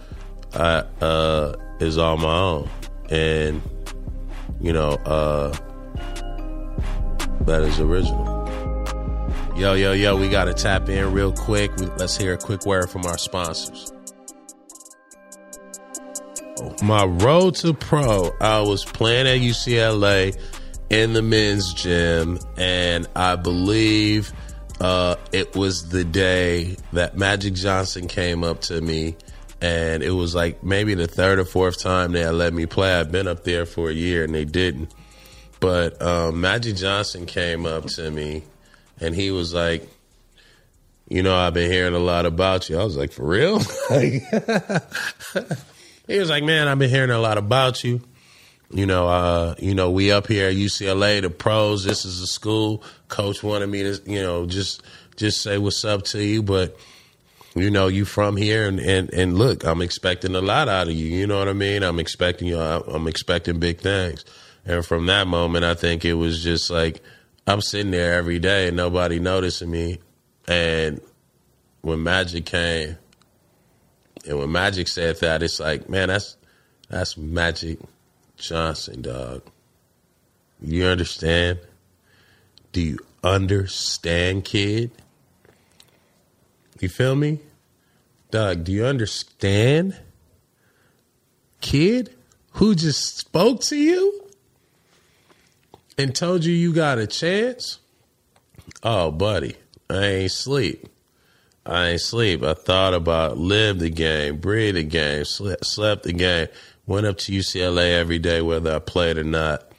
I, 0.53 0.83
uh, 0.99 1.55
is 1.79 1.97
all 1.97 2.17
my 2.17 2.37
own. 2.37 2.69
And, 3.09 3.61
you 4.59 4.73
know, 4.73 4.91
uh, 5.05 5.55
that 7.41 7.61
is 7.61 7.79
original. 7.79 8.27
Yo, 9.55 9.73
yo, 9.73 9.93
yo, 9.93 10.17
we 10.17 10.27
got 10.27 10.45
to 10.45 10.53
tap 10.53 10.89
in 10.89 11.13
real 11.13 11.31
quick. 11.31 11.71
Let's 11.97 12.17
hear 12.17 12.33
a 12.33 12.37
quick 12.37 12.65
word 12.65 12.89
from 12.89 13.05
our 13.05 13.17
sponsors. 13.17 13.93
My 16.81 17.05
road 17.05 17.55
to 17.55 17.73
pro, 17.73 18.31
I 18.39 18.61
was 18.61 18.85
playing 18.85 19.27
at 19.27 19.39
UCLA 19.39 20.37
in 20.89 21.13
the 21.13 21.21
men's 21.21 21.73
gym, 21.73 22.39
and 22.57 23.07
I 23.15 23.35
believe 23.35 24.31
uh, 24.81 25.15
it 25.31 25.55
was 25.55 25.89
the 25.89 26.03
day 26.03 26.77
that 26.93 27.17
Magic 27.17 27.53
Johnson 27.53 28.07
came 28.07 28.43
up 28.43 28.61
to 28.61 28.81
me, 28.81 29.15
and 29.61 30.01
it 30.01 30.11
was 30.11 30.33
like 30.33 30.63
maybe 30.63 30.93
the 30.93 31.07
third 31.07 31.39
or 31.39 31.45
fourth 31.45 31.79
time 31.79 32.13
they 32.13 32.21
had 32.21 32.33
let 32.33 32.53
me 32.53 32.65
play. 32.65 32.93
I've 32.93 33.11
been 33.11 33.27
up 33.27 33.43
there 33.43 33.65
for 33.65 33.89
a 33.89 33.93
year, 33.93 34.23
and 34.23 34.33
they 34.33 34.45
didn't. 34.45 34.93
But 35.59 36.01
um, 36.01 36.39
Magic 36.41 36.75
Johnson 36.77 37.25
came 37.25 37.65
up 37.65 37.85
to 37.85 38.09
me 38.09 38.43
and 38.99 39.15
he 39.15 39.31
was 39.31 39.53
like, 39.53 39.87
"You 41.07 41.23
know, 41.23 41.35
I've 41.35 41.53
been 41.53 41.71
hearing 41.71 41.93
a 41.93 41.99
lot 41.99 42.25
about 42.25 42.69
you." 42.69 42.79
I 42.79 42.83
was 42.83 42.97
like, 42.97 43.11
"For 43.11 43.25
real?" 43.25 43.59
he 46.09 46.19
was 46.19 46.29
like, 46.29 46.43
"Man, 46.43 46.67
I've 46.67 46.79
been 46.79 46.89
hearing 46.89 47.11
a 47.11 47.19
lot 47.19 47.37
about 47.37 47.83
you." 47.83 48.01
You 48.71 48.85
know, 48.85 49.07
uh, 49.07 49.55
you 49.57 49.73
know, 49.73 49.89
we 49.89 50.11
up 50.11 50.27
here 50.27 50.49
at 50.49 50.55
UCLA, 50.55 51.21
the 51.21 51.29
pros. 51.29 51.83
This 51.83 52.05
is 52.05 52.21
a 52.21 52.27
school. 52.27 52.83
Coach 53.07 53.41
wanted 53.41 53.67
me 53.67 53.83
to, 53.83 53.99
you 54.05 54.21
know, 54.21 54.45
just 54.45 54.83
just 55.15 55.41
say 55.41 55.57
what's 55.57 55.83
up 55.85 56.03
to 56.05 56.23
you, 56.23 56.43
but 56.43 56.77
you 57.55 57.71
know, 57.71 57.87
you 57.87 58.05
from 58.05 58.37
here, 58.37 58.67
and 58.67 58.79
and 58.79 59.11
and 59.13 59.37
look, 59.37 59.63
I'm 59.63 59.81
expecting 59.81 60.35
a 60.35 60.41
lot 60.41 60.67
out 60.67 60.87
of 60.87 60.93
you. 60.93 61.07
You 61.07 61.27
know 61.27 61.39
what 61.39 61.47
I 61.47 61.53
mean? 61.53 61.83
I'm 61.83 61.99
expecting 61.99 62.47
you. 62.47 62.59
I'm 62.59 63.07
expecting 63.07 63.59
big 63.59 63.79
things. 63.79 64.25
And 64.65 64.85
from 64.85 65.07
that 65.07 65.27
moment, 65.27 65.65
I 65.65 65.73
think 65.73 66.05
it 66.05 66.13
was 66.13 66.43
just 66.43 66.69
like 66.69 67.01
I'm 67.47 67.61
sitting 67.61 67.91
there 67.91 68.13
every 68.13 68.37
day 68.37 68.67
and 68.67 68.77
nobody 68.77 69.19
noticing 69.19 69.71
me. 69.71 69.99
And 70.47 71.01
when 71.81 72.03
Magic 72.03 72.45
came, 72.45 72.97
and 74.29 74.37
when 74.37 74.51
Magic 74.51 74.87
said 74.87 75.19
that, 75.21 75.41
it's 75.41 75.59
like, 75.59 75.89
man, 75.89 76.09
that's 76.09 76.37
that's 76.87 77.17
Magic 77.17 77.79
Johnson, 78.37 79.01
dog. 79.01 79.41
You 80.61 80.85
understand? 80.85 81.57
Do 82.71 82.79
you 82.79 82.99
understand, 83.23 84.45
kid? 84.45 84.91
You 86.79 86.89
feel 86.89 87.15
me? 87.15 87.39
Doug, 88.29 88.65
do 88.65 88.71
you 88.71 88.85
understand? 88.85 89.97
Kid 91.59 92.13
who 92.53 92.75
just 92.75 93.17
spoke 93.17 93.61
to 93.61 93.75
you 93.75 94.27
and 95.97 96.15
told 96.15 96.45
you 96.45 96.53
you 96.53 96.71
got 96.71 96.99
a 96.99 97.07
chance? 97.07 97.79
Oh, 98.83 99.09
buddy, 99.09 99.55
I 99.89 100.05
ain't 100.05 100.31
sleep. 100.31 100.87
I 101.65 101.89
ain't 101.89 102.01
sleep. 102.01 102.43
I 102.43 102.53
thought 102.53 102.93
about 102.93 103.37
live 103.37 103.79
the 103.79 103.89
game, 103.89 104.37
breathe 104.37 104.75
the 104.75 104.83
game, 104.83 105.25
slept, 105.25 106.03
the 106.03 106.13
game, 106.13 106.47
went 106.87 107.05
up 107.05 107.17
to 107.19 107.31
UCLA 107.31 107.93
every 107.93 108.19
day, 108.19 108.41
whether 108.41 108.73
I 108.73 108.79
played 108.79 109.17
or 109.17 109.23
not. 109.23 109.71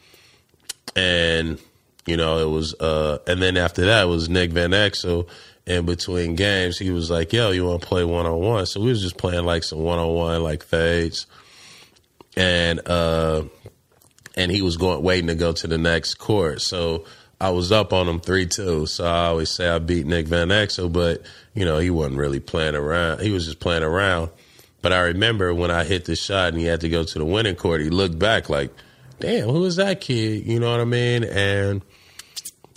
And, 0.95 1.59
you 2.07 2.17
know, 2.17 2.39
it 2.39 2.51
was, 2.51 2.75
uh, 2.75 3.19
and 3.27 3.43
then 3.43 3.57
after 3.57 3.87
that 3.87 4.05
was 4.05 4.29
Nick 4.29 4.53
Van 4.53 4.71
Exel. 4.71 5.29
In 5.67 5.87
between 5.87 6.35
games, 6.35 6.79
he 6.79 6.91
was 6.91 7.11
like, 7.11 7.33
yo, 7.33 7.53
you 7.53 7.65
want 7.65 7.83
to 7.83 7.87
play 7.87 8.03
one 8.03 8.27
on 8.27 8.41
one? 8.41 8.67
So 8.67 8.81
we 8.81 8.89
was 8.89 9.03
just 9.03 9.17
playing 9.17 9.45
like 9.45 9.63
some 9.63 9.79
one 9.81 10.01
on 10.01 10.13
one, 10.15 10.43
like 10.43 10.65
fades. 10.65 11.27
And, 12.37 12.81
uh, 12.89 13.45
and 14.35 14.51
he 14.51 14.63
was 14.63 14.77
going, 14.77 15.03
waiting 15.03 15.29
to 15.29 15.37
go 15.37 15.53
to 15.53 15.67
the 15.69 15.79
next 15.79 16.15
court. 16.15 16.61
So, 16.61 17.05
I 17.41 17.51
was 17.51 17.73
up 17.73 17.93
on 17.93 18.07
him 18.07 18.21
three 18.21 18.47
two. 18.47 18.87
So 18.87 19.05
I 19.05 19.27
always 19.27 19.51
say 19.51 19.69
I 19.69 19.79
beat 19.79 20.07
Nick 20.07 20.29
Van 20.29 20.49
Exel, 20.49 20.93
but 20.93 21.23
you 21.55 21.65
know 21.65 21.79
he 21.79 21.91
wasn't 21.91 22.19
really 22.19 22.41
playing 22.41 22.75
around. 22.75 23.21
He 23.21 23.31
was 23.31 23.47
just 23.47 23.61
playing 23.61 23.83
around. 23.83 24.31
But 24.83 24.93
I 24.93 25.01
remember 25.01 25.55
when 25.55 25.71
I 25.71 25.85
hit 25.85 26.05
the 26.05 26.17
shot 26.17 26.49
and 26.49 26.59
he 26.59 26.67
had 26.67 26.83
to 26.83 26.89
go 26.89 27.05
to 27.05 27.19
the 27.19 27.25
winning 27.25 27.55
court, 27.57 27.81
he 27.81 27.89
looked 27.89 28.19
back 28.19 28.51
like, 28.51 28.71
"Damn, 29.21 29.49
who 29.49 29.61
was 29.61 29.77
that 29.77 30.01
kid?" 30.03 30.47
You 30.47 30.61
know 30.61 30.71
what 30.71 30.81
I 30.81 30.85
mean? 30.85 31.25
And 31.25 31.83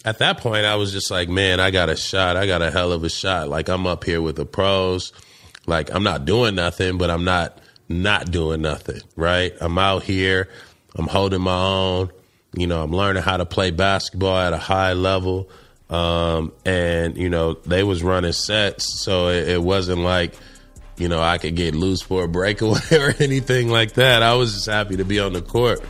at 0.06 0.20
that 0.20 0.38
point, 0.38 0.66
I 0.66 0.76
was 0.76 0.94
just 0.94 1.12
like, 1.12 1.28
"Man, 1.28 1.60
I 1.60 1.70
got 1.70 1.90
a 1.90 1.98
shot. 1.98 2.38
I 2.38 2.48
got 2.48 2.62
a 2.62 2.72
hell 2.72 2.94
of 2.94 3.04
a 3.04 3.10
shot. 3.10 3.50
Like 3.50 3.68
I'm 3.68 3.86
up 3.86 4.06
here 4.06 4.22
with 4.22 4.38
the 4.38 4.46
pros. 4.46 5.12
Like 5.66 5.94
I'm 5.94 6.04
not 6.04 6.24
doing 6.24 6.56
nothing, 6.56 6.98
but 6.98 7.10
I'm 7.10 7.26
not 7.26 7.60
not 7.90 8.32
doing 8.32 8.62
nothing. 8.62 9.02
Right? 9.18 9.54
I'm 9.60 9.78
out 9.78 10.04
here. 10.04 10.48
I'm 10.96 11.08
holding 11.08 11.42
my 11.42 11.52
own." 11.54 12.12
You 12.56 12.68
know, 12.68 12.84
I'm 12.84 12.92
learning 12.92 13.24
how 13.24 13.38
to 13.38 13.46
play 13.46 13.72
basketball 13.72 14.38
at 14.38 14.54
a 14.54 14.58
high 14.58 14.94
level. 14.94 15.50
Um, 15.90 16.54
and, 16.66 17.18
you 17.18 17.30
know, 17.30 17.54
they 17.54 17.84
was 17.84 18.04
running 18.04 18.32
sets. 18.32 19.04
So 19.04 19.28
it, 19.28 19.48
it, 19.48 19.62
wasn't 19.62 20.02
like, 20.02 20.36
you 20.98 21.08
know, 21.08 21.22
I 21.22 21.38
could 21.38 21.56
get 21.56 21.76
loose 21.76 22.02
for 22.02 22.24
a 22.24 22.28
breakaway 22.28 22.80
or 22.92 23.14
anything 23.20 23.70
like 23.70 23.94
that. 23.94 24.24
I 24.24 24.36
was 24.36 24.54
just 24.54 24.68
happy 24.68 24.98
to 24.98 25.06
be 25.06 25.20
on 25.20 25.34
the 25.34 25.42
court. 25.42 25.84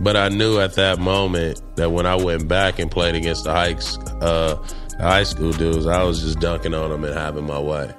But 0.00 0.16
I 0.16 0.28
knew 0.28 0.58
at 0.58 0.74
that 0.74 0.98
moment 0.98 1.60
that 1.76 1.90
when 1.90 2.04
I 2.04 2.16
went 2.16 2.48
back 2.48 2.78
and 2.78 2.90
played 2.90 3.14
against 3.14 3.44
the 3.44 3.52
high, 3.52 3.76
uh, 4.20 4.56
high 4.98 5.22
school 5.22 5.52
dudes, 5.52 5.86
I 5.86 6.02
was 6.02 6.20
just 6.20 6.40
dunking 6.40 6.74
on 6.74 6.90
them 6.90 7.04
and 7.04 7.14
having 7.14 7.46
my 7.46 7.58
way. 7.58 7.92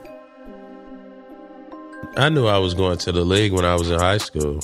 I 2.18 2.30
knew 2.30 2.48
I 2.48 2.60
was 2.60 2.74
going 2.74 2.98
to 3.00 3.12
the 3.12 3.26
league 3.26 3.52
when 3.52 3.66
I 3.66 3.76
was 3.76 3.90
in 3.90 4.00
high 4.00 4.18
school 4.18 4.60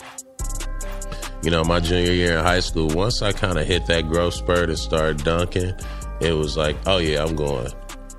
you 1.44 1.50
know, 1.50 1.64
my 1.64 1.80
junior 1.80 2.12
year 2.12 2.38
in 2.38 2.44
high 2.44 2.60
school, 2.60 2.88
once 2.90 3.22
I 3.22 3.32
kind 3.32 3.58
of 3.58 3.66
hit 3.66 3.88
that 3.88 4.08
growth 4.08 4.36
spurt 4.36 4.70
and 4.70 4.78
started 4.78 5.24
dunking, 5.24 5.74
it 6.20 6.34
was 6.34 6.56
like, 6.56 6.78
oh 6.86 7.00
yeah, 7.00 7.24
I'm 7.24 7.36
going. 7.36 7.72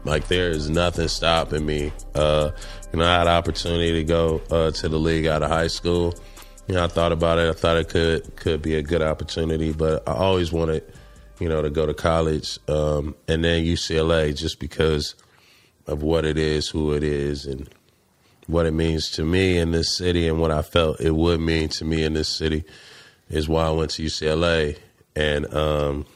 Like 0.04 0.26
there 0.26 0.50
is 0.50 0.68
nothing 0.68 1.06
stopping 1.06 1.64
me. 1.64 1.92
Uh, 2.14 2.50
you 2.92 2.98
know, 2.98 3.04
I 3.04 3.18
had 3.18 3.28
an 3.28 3.34
opportunity 3.34 3.92
to 3.92 4.04
go 4.04 4.42
uh, 4.50 4.72
to 4.72 4.88
the 4.88 4.98
league 4.98 5.26
out 5.26 5.42
of 5.42 5.50
high 5.50 5.68
school. 5.68 6.14
You 6.66 6.74
know, 6.74 6.84
I 6.84 6.88
thought 6.88 7.12
about 7.12 7.38
it. 7.38 7.48
I 7.48 7.52
thought 7.52 7.76
it 7.76 7.88
could 7.88 8.34
could 8.34 8.60
be 8.60 8.74
a 8.74 8.82
good 8.82 9.02
opportunity, 9.02 9.72
but 9.72 10.08
I 10.08 10.14
always 10.14 10.52
wanted, 10.52 10.82
you 11.38 11.48
know, 11.48 11.62
to 11.62 11.70
go 11.70 11.86
to 11.86 11.94
college 11.94 12.58
um, 12.68 13.14
and 13.28 13.44
then 13.44 13.64
UCLA 13.64 14.36
just 14.36 14.58
because 14.58 15.14
of 15.86 16.02
what 16.02 16.24
it 16.24 16.38
is, 16.38 16.68
who 16.68 16.92
it 16.92 17.04
is, 17.04 17.46
and 17.46 17.68
what 18.48 18.66
it 18.66 18.72
means 18.72 19.10
to 19.12 19.24
me 19.24 19.58
in 19.58 19.70
this 19.70 19.96
city, 19.96 20.26
and 20.26 20.40
what 20.40 20.50
I 20.50 20.62
felt 20.62 21.00
it 21.00 21.14
would 21.14 21.40
mean 21.40 21.68
to 21.70 21.84
me 21.84 22.02
in 22.02 22.14
this 22.14 22.28
city 22.28 22.64
is 23.32 23.48
why 23.48 23.66
I 23.66 23.70
went 23.70 23.90
to 23.92 24.02
UCLA. 24.02 24.78
And, 25.16 25.52
um, 25.52 26.06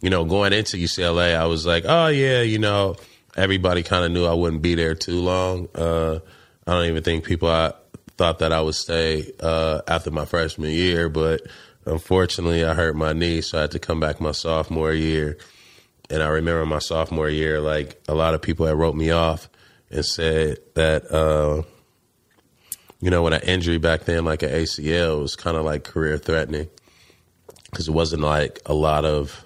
you 0.00 0.10
know, 0.10 0.24
going 0.24 0.52
into 0.52 0.76
UCLA, 0.76 1.36
I 1.36 1.46
was 1.46 1.64
like, 1.64 1.84
oh, 1.86 2.08
yeah, 2.08 2.42
you 2.42 2.58
know, 2.58 2.96
everybody 3.36 3.82
kind 3.82 4.04
of 4.04 4.10
knew 4.10 4.26
I 4.26 4.34
wouldn't 4.34 4.62
be 4.62 4.74
there 4.74 4.94
too 4.94 5.20
long. 5.20 5.68
Uh, 5.74 6.18
I 6.66 6.72
don't 6.72 6.86
even 6.86 7.02
think 7.02 7.24
people 7.24 7.48
I 7.48 7.72
thought 8.16 8.40
that 8.40 8.52
I 8.52 8.60
would 8.60 8.74
stay 8.74 9.32
uh, 9.40 9.80
after 9.86 10.10
my 10.10 10.24
freshman 10.24 10.70
year, 10.70 11.08
but 11.08 11.42
unfortunately, 11.86 12.64
I 12.64 12.74
hurt 12.74 12.96
my 12.96 13.12
knee, 13.12 13.40
so 13.40 13.58
I 13.58 13.62
had 13.62 13.70
to 13.70 13.78
come 13.78 14.00
back 14.00 14.20
my 14.20 14.32
sophomore 14.32 14.92
year. 14.92 15.38
And 16.10 16.22
I 16.22 16.28
remember 16.28 16.66
my 16.66 16.78
sophomore 16.80 17.28
year, 17.28 17.60
like 17.60 18.02
a 18.08 18.14
lot 18.14 18.34
of 18.34 18.42
people 18.42 18.66
had 18.66 18.76
wrote 18.76 18.96
me 18.96 19.10
off 19.10 19.48
and 19.90 20.04
said 20.04 20.58
that, 20.74 21.10
uh, 21.10 21.62
you 23.00 23.10
know, 23.10 23.22
with 23.22 23.34
an 23.34 23.42
injury 23.42 23.78
back 23.78 24.04
then, 24.04 24.24
like 24.24 24.42
an 24.42 24.50
ACL, 24.50 25.20
was 25.20 25.36
kind 25.36 25.56
of 25.56 25.64
like 25.64 25.84
career 25.84 26.18
threatening 26.18 26.68
because 27.70 27.88
it 27.88 27.92
wasn't 27.92 28.22
like 28.22 28.60
a 28.66 28.74
lot 28.74 29.04
of 29.04 29.44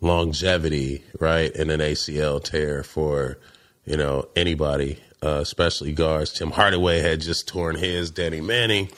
longevity, 0.00 1.02
right, 1.18 1.50
in 1.52 1.70
an 1.70 1.80
ACL 1.80 2.42
tear 2.42 2.82
for, 2.82 3.38
you 3.84 3.96
know, 3.96 4.28
anybody, 4.36 4.98
uh, 5.22 5.38
especially 5.40 5.92
guards. 5.92 6.32
Tim 6.32 6.50
Hardaway 6.50 7.00
had 7.00 7.20
just 7.20 7.48
torn 7.48 7.76
his, 7.76 8.10
Danny 8.10 8.40
Manning, 8.40 8.90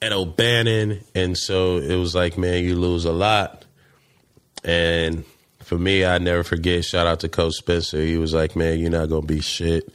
Ed 0.00 0.12
O'Bannon. 0.12 1.00
And 1.14 1.36
so 1.36 1.76
it 1.76 1.96
was 1.96 2.14
like, 2.14 2.38
man, 2.38 2.64
you 2.64 2.76
lose 2.76 3.04
a 3.04 3.12
lot. 3.12 3.64
And 4.64 5.24
for 5.60 5.76
me, 5.76 6.04
I 6.04 6.18
never 6.18 6.42
forget, 6.42 6.84
shout 6.84 7.06
out 7.06 7.20
to 7.20 7.28
Coach 7.28 7.54
Spencer. 7.54 8.00
He 8.00 8.16
was 8.16 8.32
like, 8.32 8.56
man, 8.56 8.78
you're 8.78 8.90
not 8.90 9.10
going 9.10 9.22
to 9.22 9.34
be 9.34 9.40
shit 9.40 9.94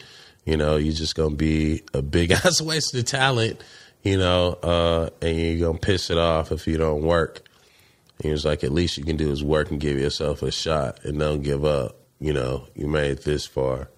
you 0.49 0.57
know, 0.57 0.77
you're 0.77 0.93
just 0.93 1.13
gonna 1.13 1.35
be 1.35 1.83
a 1.93 2.01
big 2.01 2.31
ass 2.45 2.59
waste 2.59 2.95
of 2.95 3.05
talent, 3.05 3.62
you 4.01 4.17
know, 4.17 4.53
uh, 4.63 5.09
and 5.21 5.38
you're 5.38 5.67
gonna 5.67 5.77
piss 5.77 6.09
it 6.09 6.17
off 6.17 6.51
if 6.51 6.65
you 6.65 6.75
don't 6.77 7.03
work. 7.03 7.47
And 8.17 8.25
he 8.25 8.31
was 8.31 8.45
like, 8.45 8.63
at 8.63 8.71
least 8.71 8.97
you 8.97 9.03
can 9.03 9.15
do 9.15 9.31
is 9.31 9.43
work 9.43 9.69
and 9.69 9.79
give 9.79 9.99
yourself 9.99 10.41
a 10.41 10.51
shot 10.51 11.05
and 11.05 11.19
don't 11.19 11.43
give 11.43 11.63
up. 11.63 11.97
You 12.19 12.33
know, 12.33 12.67
you 12.73 12.88
made 12.88 13.12
it 13.12 13.23
this 13.23 13.45
far. 13.45 13.89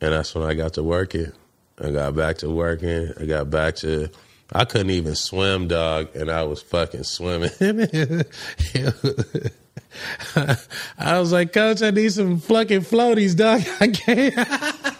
And 0.00 0.12
that's 0.12 0.34
when 0.34 0.44
I 0.44 0.54
got 0.54 0.72
to 0.74 0.82
working. 0.82 1.32
I 1.78 1.90
got 1.90 2.16
back 2.16 2.38
to 2.38 2.50
working. 2.50 3.12
I 3.20 3.26
got 3.26 3.50
back 3.50 3.76
to 3.76 4.08
I 4.52 4.64
couldn't 4.64 4.90
even 4.90 5.14
swim, 5.14 5.68
dog, 5.68 6.14
and 6.14 6.30
I 6.30 6.44
was 6.44 6.62
fucking 6.62 7.04
swimming. 7.04 7.50
I 10.98 11.18
was 11.18 11.32
like, 11.32 11.52
Coach, 11.52 11.82
I 11.82 11.90
need 11.90 12.12
some 12.12 12.38
fucking 12.38 12.82
floaties, 12.82 13.36
dog. 13.36 13.62
I 13.80 13.88
can't. 13.88 14.93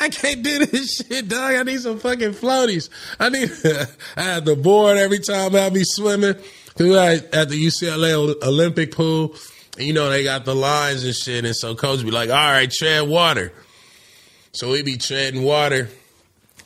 I 0.00 0.08
can't 0.08 0.42
do 0.42 0.66
this 0.66 0.96
shit, 0.96 1.28
dog. 1.28 1.54
I 1.54 1.62
need 1.62 1.80
some 1.80 1.98
fucking 1.98 2.32
floaties. 2.32 2.88
I 3.18 3.28
need. 3.28 3.50
I 4.16 4.22
had 4.22 4.44
the 4.44 4.56
board 4.56 4.98
every 4.98 5.20
time 5.20 5.54
I 5.54 5.70
be 5.70 5.84
swimming. 5.84 6.34
Cause 6.76 6.96
at 6.96 7.48
the 7.50 7.66
UCLA 7.66 8.42
Olympic 8.42 8.92
pool, 8.92 9.34
you 9.76 9.92
know 9.92 10.08
they 10.08 10.24
got 10.24 10.44
the 10.44 10.54
lines 10.54 11.04
and 11.04 11.14
shit, 11.14 11.44
and 11.44 11.54
so 11.54 11.74
coach 11.74 12.02
be 12.02 12.10
like, 12.10 12.30
"All 12.30 12.36
right, 12.36 12.70
tread 12.70 13.08
water." 13.08 13.52
So 14.52 14.70
we 14.70 14.82
be 14.82 14.96
treading 14.96 15.44
water 15.44 15.88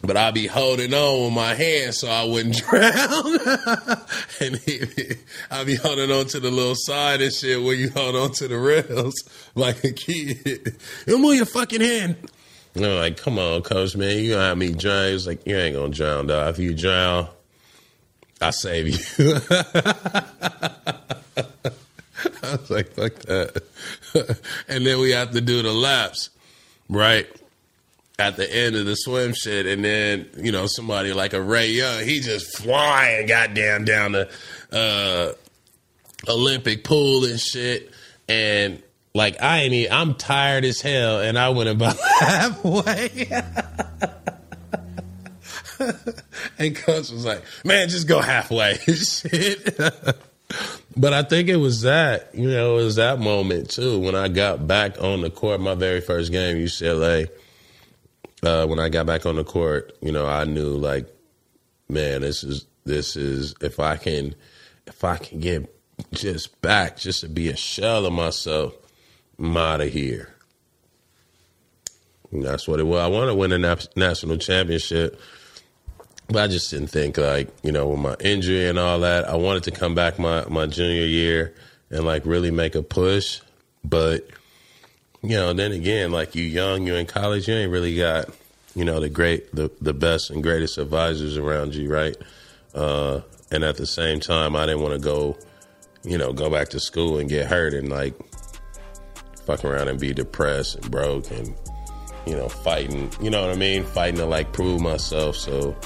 but 0.02 0.16
I'll 0.16 0.32
be 0.32 0.46
holding 0.46 0.94
on 0.94 1.24
with 1.24 1.32
my 1.32 1.54
hands 1.54 1.98
so 1.98 2.08
I 2.08 2.24
wouldn't 2.24 2.56
drown. 2.68 2.82
and 4.40 5.18
I'll 5.50 5.64
be 5.64 5.74
holding 5.74 6.10
on 6.10 6.26
to 6.26 6.40
the 6.40 6.50
little 6.50 6.74
side 6.76 7.20
and 7.20 7.32
shit 7.32 7.62
where 7.62 7.74
you 7.74 7.90
hold 7.90 8.16
on 8.16 8.32
to 8.32 8.48
the 8.48 8.58
rails 8.58 9.14
like 9.54 9.82
a 9.84 9.92
kid. 9.92 10.76
You 11.06 11.18
move 11.18 11.36
your 11.36 11.46
fucking 11.46 11.80
hand. 11.80 12.16
Like, 12.76 13.16
come 13.16 13.38
on, 13.38 13.62
coach, 13.62 13.96
man. 13.96 14.18
You 14.18 14.32
gonna 14.32 14.44
have 14.44 14.58
me 14.58 14.72
drown. 14.72 15.12
He's 15.12 15.26
like, 15.26 15.46
you 15.46 15.56
ain't 15.56 15.76
gonna 15.76 15.92
drown, 15.92 16.26
dog. 16.26 16.50
If 16.50 16.58
you 16.58 16.74
drown, 16.74 17.28
I'll 18.40 18.52
save 18.52 18.88
you. 18.88 18.98
I 22.42 22.56
was 22.56 22.70
like, 22.70 22.92
fuck 22.92 23.14
that. 23.14 23.62
and 24.68 24.86
then 24.86 25.00
we 25.00 25.10
have 25.12 25.32
to 25.32 25.40
do 25.40 25.62
the 25.62 25.72
laps, 25.72 26.30
right? 26.88 27.26
at 28.18 28.36
the 28.36 28.50
end 28.50 28.76
of 28.76 28.86
the 28.86 28.94
swim 28.94 29.34
shit, 29.34 29.66
and 29.66 29.84
then 29.84 30.28
you 30.38 30.52
know 30.52 30.66
somebody 30.66 31.12
like 31.12 31.34
a 31.34 31.40
Ray 31.40 31.70
Young, 31.70 32.02
he 32.04 32.20
just 32.20 32.56
flying 32.56 33.26
goddamn 33.26 33.84
down 33.84 34.12
the 34.12 34.30
uh, 34.72 35.32
Olympic 36.30 36.84
pool 36.84 37.24
and 37.24 37.38
shit, 37.38 37.90
and 38.28 38.82
like 39.16 39.42
I 39.42 39.62
ain't, 39.62 39.72
even, 39.72 39.92
I'm 39.92 40.14
tired 40.14 40.64
as 40.64 40.81
hell, 40.81 41.20
and 41.20 41.38
I 41.38 41.48
went 41.50 41.68
about 41.68 41.96
halfway. 42.20 43.29
and 46.59 46.76
coach 46.76 47.11
was 47.11 47.24
like, 47.24 47.42
"Man, 47.64 47.88
just 47.88 48.07
go 48.07 48.20
halfway." 48.20 48.74
shit. 48.87 49.76
but 50.96 51.12
I 51.12 51.22
think 51.22 51.48
it 51.48 51.57
was 51.57 51.83
that, 51.83 52.35
you 52.35 52.48
know, 52.48 52.79
it 52.79 52.85
was 52.85 52.96
that 52.96 53.18
moment 53.18 53.70
too 53.70 53.98
when 53.98 54.14
I 54.14 54.29
got 54.29 54.66
back 54.66 55.02
on 55.02 55.22
the 55.22 55.31
court, 55.31 55.61
my 55.61 55.74
very 55.74 56.00
first 56.00 56.31
game, 56.31 56.59
UCLA 56.59 57.29
uh, 58.42 58.66
when 58.66 58.79
I 58.79 58.88
got 58.88 59.07
back 59.07 59.26
on 59.26 59.37
the 59.37 59.44
court, 59.44 59.96
you 60.00 60.12
know, 60.12 60.26
I 60.26 60.44
knew 60.44 60.76
like, 60.76 61.07
man, 61.88 62.22
this 62.22 62.44
is 62.44 62.66
this 62.85 63.16
is 63.16 63.55
if 63.61 63.81
I 63.81 63.96
can 63.96 64.35
if 64.87 65.05
I 65.05 65.16
can 65.16 65.40
get 65.40 65.74
just 66.12 66.61
back, 66.61 66.96
just 66.96 67.20
to 67.20 67.29
be 67.29 67.48
a 67.48 67.57
shell 67.57 68.07
of 68.07 68.12
myself. 68.12 68.74
I'm 69.38 69.57
out 69.57 69.81
of 69.81 69.92
here. 69.92 70.35
And 72.33 72.44
that's 72.44 72.66
what 72.66 72.81
it 72.81 72.85
was. 72.85 73.01
I 73.01 73.09
want 73.09 73.29
to 73.29 73.35
win 73.35 73.53
a 73.53 73.77
national 73.96 74.38
championship, 74.38 75.20
but 76.29 76.42
I 76.42 76.46
just 76.49 76.70
didn't 76.70 76.88
think 76.88 77.18
like 77.18 77.49
you 77.62 77.72
know 77.72 77.88
with 77.88 78.01
my 78.01 78.16
injury 78.20 78.68
and 78.68 78.79
all 78.79 79.01
that. 79.01 79.29
I 79.29 79.37
wanted 79.37 79.62
to 79.64 79.70
come 79.70 79.94
back 79.94 80.18
my 80.18 80.44
my 80.49 80.66
junior 80.66 81.05
year 81.05 81.55
and 81.90 82.05
like 82.05 82.27
really 82.27 82.51
make 82.51 82.75
a 82.75 82.83
push, 82.83 83.40
but 83.85 84.27
you 85.22 85.37
know 85.37 85.53
then 85.53 85.72
again 85.72 86.11
like 86.11 86.35
you 86.35 86.42
young, 86.42 86.87
you're 86.87 86.99
in 86.99 87.07
college, 87.07 87.49
you 87.49 87.55
ain't 87.55 87.70
really 87.70 87.96
got 87.96 88.29
you 88.75 88.85
know 88.85 88.99
the 88.99 89.09
great 89.09 89.55
the 89.55 89.70
the 89.81 89.94
best 89.94 90.31
and 90.31 90.42
greatest 90.42 90.79
advisors 90.79 91.37
around 91.37 91.75
you, 91.75 91.88
right? 91.88 92.16
Uh, 92.75 93.20
and 93.51 93.62
at 93.64 93.77
the 93.77 93.87
same 93.87 94.20
time, 94.20 94.57
I 94.57 94.66
didn't 94.66 94.83
want 94.83 94.94
to 94.94 95.01
go, 95.01 95.38
you 96.03 96.18
know, 96.18 96.33
go 96.33 96.51
back 96.51 96.70
to 96.70 96.81
school 96.81 97.18
and 97.18 97.29
get 97.29 97.46
hurt 97.46 97.72
and 97.72 97.88
like 97.88 98.14
fuck 99.46 99.64
around 99.64 99.88
and 99.88 99.98
be 99.98 100.12
depressed 100.12 100.76
and 100.76 100.90
broke 100.90 101.30
and 101.30 101.54
you 102.26 102.37
know, 102.37 102.48
fighting, 102.48 103.11
you 103.20 103.30
know 103.30 103.40
what 103.40 103.50
I 103.50 103.56
mean? 103.56 103.85
Fighting 103.85 104.18
to 104.18 104.26
like 104.26 104.52
prove 104.52 104.80
myself. 104.80 105.37
So, 105.37 105.76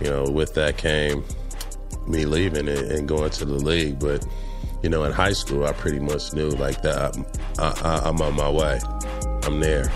you 0.00 0.10
know, 0.10 0.24
with 0.24 0.54
that 0.54 0.76
came 0.76 1.24
me 2.06 2.24
leaving 2.24 2.68
and, 2.68 2.90
and 2.90 3.08
going 3.08 3.30
to 3.30 3.44
the 3.44 3.54
league. 3.54 3.98
But, 3.98 4.26
you 4.82 4.90
know, 4.90 5.04
in 5.04 5.12
high 5.12 5.32
school, 5.32 5.64
I 5.64 5.72
pretty 5.72 6.00
much 6.00 6.34
knew 6.34 6.50
like 6.50 6.82
that 6.82 7.16
I, 7.58 7.68
I, 7.84 8.08
I'm 8.08 8.20
on 8.20 8.34
my 8.34 8.50
way. 8.50 8.80
I'm 9.44 9.60
there. 9.60 9.90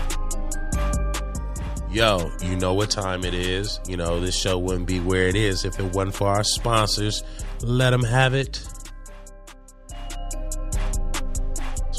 Yo, 1.91 2.31
you 2.41 2.55
know 2.55 2.73
what 2.73 2.89
time 2.89 3.25
it 3.25 3.33
is. 3.33 3.81
You 3.85 3.97
know, 3.97 4.21
this 4.21 4.35
show 4.35 4.57
wouldn't 4.57 4.87
be 4.87 5.01
where 5.01 5.27
it 5.27 5.35
is 5.35 5.65
if 5.65 5.77
it 5.77 5.93
wasn't 5.93 6.15
for 6.15 6.29
our 6.29 6.43
sponsors. 6.43 7.21
Let 7.61 7.89
them 7.89 8.03
have 8.03 8.33
it. 8.33 8.63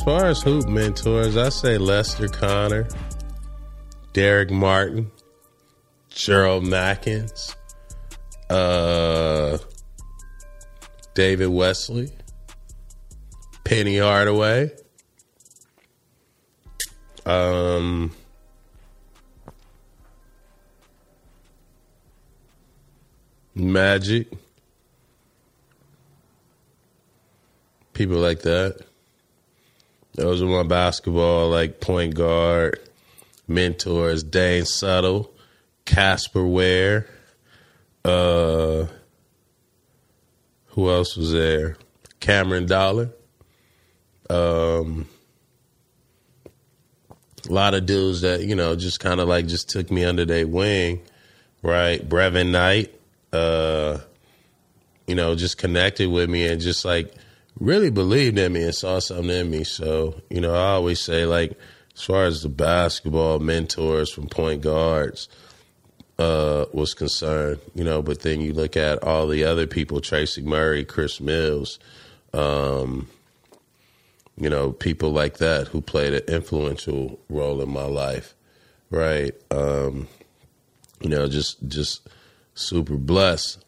As 0.02 0.04
far 0.04 0.26
as 0.26 0.42
hoop 0.42 0.66
mentors, 0.66 1.36
I 1.36 1.48
say 1.50 1.78
Lester 1.78 2.26
Connor. 2.26 2.88
Darrick 4.12 4.50
Martin, 4.50 5.12
Gerald 6.08 6.64
Madkins, 6.64 7.54
uh, 8.50 9.58
David 11.14 11.50
Wesley, 11.50 12.10
Penny 13.62 13.98
Hardaway, 13.98 14.72
um, 17.24 18.10
Magic, 23.54 24.32
people 27.92 28.16
like 28.16 28.40
that. 28.40 28.80
Those 30.14 30.42
were 30.42 30.48
my 30.48 30.68
basketball, 30.68 31.48
like 31.48 31.80
point 31.80 32.14
guard 32.14 32.78
mentors 33.48 34.22
Dane 34.22 34.64
Suttle, 34.64 35.30
Casper 35.84 36.46
Ware, 36.46 37.06
uh, 38.04 38.86
who 40.66 40.90
else 40.90 41.16
was 41.16 41.32
there? 41.32 41.76
Cameron 42.20 42.66
Dollar. 42.66 43.10
Um, 44.30 45.06
a 47.48 47.52
lot 47.52 47.74
of 47.74 47.86
dudes 47.86 48.22
that, 48.22 48.42
you 48.42 48.54
know, 48.54 48.76
just 48.76 49.00
kind 49.00 49.20
of 49.20 49.28
like 49.28 49.46
just 49.46 49.68
took 49.68 49.90
me 49.90 50.04
under 50.04 50.24
their 50.24 50.46
wing, 50.46 51.02
right? 51.62 52.06
Brevin 52.06 52.50
Knight, 52.50 52.94
uh, 53.32 53.98
you 55.06 55.14
know, 55.14 55.34
just 55.34 55.58
connected 55.58 56.08
with 56.08 56.30
me 56.30 56.46
and 56.46 56.60
just 56.60 56.84
like 56.84 57.12
really 57.58 57.90
believed 57.90 58.38
in 58.38 58.52
me 58.52 58.64
and 58.64 58.74
saw 58.74 58.98
something 58.98 59.30
in 59.30 59.50
me. 59.50 59.64
So, 59.64 60.20
you 60.30 60.40
know, 60.40 60.54
I 60.54 60.72
always 60.72 61.00
say 61.00 61.26
like, 61.26 61.58
as 61.94 62.02
far 62.02 62.24
as 62.24 62.42
the 62.42 62.48
basketball 62.48 63.38
mentors 63.38 64.10
from 64.10 64.26
point 64.26 64.62
guards 64.62 65.28
uh, 66.18 66.66
was 66.72 66.94
concerned, 66.94 67.60
you 67.74 67.84
know, 67.84 68.02
but 68.02 68.20
then 68.20 68.40
you 68.40 68.52
look 68.52 68.76
at 68.76 69.02
all 69.02 69.26
the 69.26 69.44
other 69.44 69.66
people, 69.66 70.00
Tracy 70.00 70.42
Murray, 70.42 70.84
Chris 70.84 71.20
Mills, 71.20 71.78
um, 72.32 73.08
you 74.36 74.48
know, 74.48 74.72
people 74.72 75.10
like 75.10 75.38
that 75.38 75.68
who 75.68 75.80
played 75.80 76.14
an 76.14 76.22
influential 76.34 77.20
role 77.28 77.60
in 77.60 77.70
my 77.70 77.84
life, 77.84 78.34
right? 78.90 79.34
Um, 79.50 80.08
you 81.00 81.10
know, 81.10 81.28
just 81.28 81.68
just 81.68 82.08
super 82.54 82.96
blessed 82.96 83.64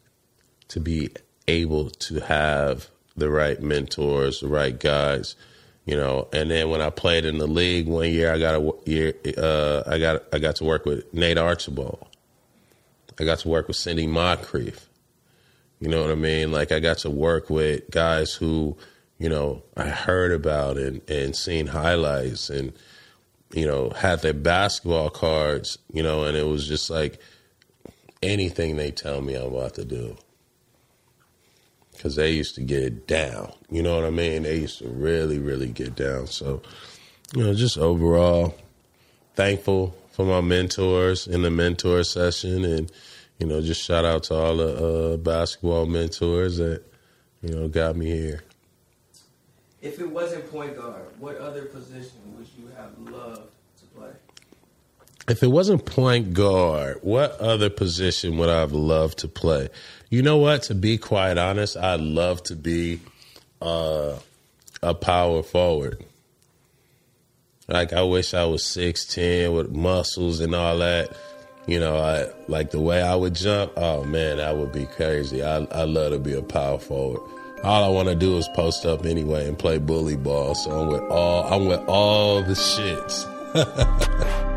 to 0.69 0.81
be 0.81 1.11
able 1.47 1.91
to 1.91 2.21
have 2.21 2.89
the 3.17 3.31
right 3.31 3.61
mentors, 3.61 4.41
the 4.41 4.49
right 4.49 4.79
guys 4.79 5.37
you 5.85 5.97
know. 5.97 6.29
And 6.33 6.51
then 6.51 6.71
when 6.71 6.81
I 6.81 6.91
played 6.91 7.25
in 7.25 7.39
the 7.39 7.47
league 7.47 7.87
one 7.87 8.11
year, 8.11 8.33
I 8.33 8.39
got 8.39 8.55
a 8.55 8.73
year. 8.91 9.15
Uh, 9.37 9.83
I 9.87 9.99
got 9.99 10.23
I 10.33 10.39
got 10.39 10.57
to 10.57 10.65
work 10.65 10.85
with 10.87 11.13
Nate 11.13 11.39
Archibald. 11.39 12.07
I 13.19 13.25
got 13.25 13.41
to 13.41 13.49
work 13.49 13.69
with 13.69 13.77
Sidney 13.77 14.07
Moncrief. 14.07 14.89
You 15.81 15.89
know 15.89 16.01
what 16.03 16.11
I 16.11 16.17
mean? 16.17 16.51
Like 16.51 16.73
I 16.73 16.81
got 16.81 16.99
to 16.99 17.11
work 17.11 17.51
with 17.51 17.91
guys 17.91 18.33
who, 18.33 18.77
you 19.19 19.29
know, 19.29 19.63
I 19.77 19.89
heard 19.89 20.33
about 20.33 20.79
and 20.79 21.09
and 21.09 21.37
seen 21.37 21.69
highlights 21.69 22.51
and 22.51 22.73
you 23.53 23.67
know 23.67 23.91
had 23.91 24.23
their 24.23 24.33
basketball 24.33 25.11
cards. 25.11 25.79
You 25.93 26.03
know, 26.03 26.25
and 26.25 26.37
it 26.37 26.47
was 26.47 26.67
just 26.67 26.91
like 26.91 27.21
anything 28.23 28.77
they 28.77 28.91
tell 28.91 29.21
me 29.21 29.35
I'm 29.35 29.55
about 29.55 29.75
to 29.75 29.85
do 29.85 30.17
because 31.95 32.17
they 32.17 32.31
used 32.31 32.55
to 32.57 32.61
get 32.61 33.07
down. 33.07 33.53
You 33.71 33.83
know 33.83 33.97
what 33.97 34.05
I 34.05 34.11
mean? 34.11 34.43
They 34.43 34.59
used 34.59 34.79
to 34.81 34.89
really, 34.89 35.39
really 35.39 35.69
get 35.69 35.95
down. 35.97 36.27
So, 36.27 36.63
you 37.35 37.43
know, 37.43 37.55
just 37.55 37.79
overall 37.79 38.55
thankful 39.35 39.97
for 40.13 40.25
my 40.25 40.41
mentors 40.41 41.27
in 41.27 41.43
the 41.43 41.51
mentor 41.51 42.05
session, 42.05 42.65
and 42.65 42.93
you 43.39 43.47
know, 43.47 43.61
just 43.61 43.83
shout 43.83 44.05
out 44.05 44.25
to 44.25 44.35
all 44.35 44.57
the 44.57 45.15
uh, 45.15 45.17
basketball 45.17 45.87
mentors 45.87 46.59
that 46.59 46.83
you 47.43 47.55
know 47.55 47.69
got 47.69 47.97
me 47.97 48.07
here. 48.07 48.45
If 49.83 49.99
it 50.01 50.09
wasn't 50.09 50.51
point 50.51 50.77
guard, 50.77 51.07
what 51.19 51.37
other 51.39 51.65
position 51.65 52.19
would 52.37 52.47
you 52.57 52.71
have 52.77 52.97
loved 52.99 53.51
to 53.81 53.87
play? 53.97 54.11
If 55.27 55.43
it 55.43 55.47
wasn't 55.49 55.87
point 55.87 56.35
guard, 56.35 56.99
what 57.03 57.33
other 57.41 57.71
position 57.71 58.37
would 58.37 58.51
I 58.51 58.61
have 58.61 58.73
loved 58.73 59.21
to 59.21 59.29
play? 59.29 59.71
You 60.11 60.23
know 60.23 60.37
what? 60.37 60.65
To 60.65 60.75
be 60.75 60.99
quite 60.99 61.39
honest, 61.39 61.79
I'd 61.79 62.01
love 62.01 62.43
to 62.45 62.57
be 62.57 63.01
uh, 63.63 64.17
a 64.83 64.95
power 64.95 65.43
forward. 65.43 66.05
Like 67.69 67.95
I 67.95 68.03
wish 68.03 68.35
I 68.35 68.45
was 68.45 68.63
six 68.63 69.07
ten 69.07 69.55
with 69.55 69.71
muscles 69.71 70.41
and 70.41 70.55
all 70.55 70.79
that. 70.79 71.17
You 71.67 71.81
know, 71.81 71.97
I 71.97 72.27
like 72.47 72.71
the 72.71 72.81
way 72.81 73.01
I 73.01 73.15
would 73.15 73.35
jump. 73.35 73.73
Oh 73.79 74.05
man, 74.05 74.37
that 74.37 74.59
would 74.59 74.73
be 74.73 74.85
crazy. 74.85 75.43
I 75.43 75.57
I 75.57 75.85
love 75.85 76.13
to 76.13 76.19
be 76.19 76.35
a 76.35 76.43
power 76.43 76.79
forward. 76.79 77.23
All 77.63 77.83
I 77.83 77.89
want 77.89 78.09
to 78.09 78.15
do 78.15 78.37
is 78.37 78.47
post 78.49 78.85
up 78.85 79.07
anyway 79.07 79.49
and 79.49 79.59
play 79.59 79.79
bully 79.79 80.17
ball. 80.17 80.55
So 80.55 80.71
I'm 80.71 80.89
with 80.89 81.11
all 81.11 81.45
I'm 81.45 81.65
with 81.65 81.81
all 81.89 82.43
the 82.43 82.53
shits. 82.53 84.51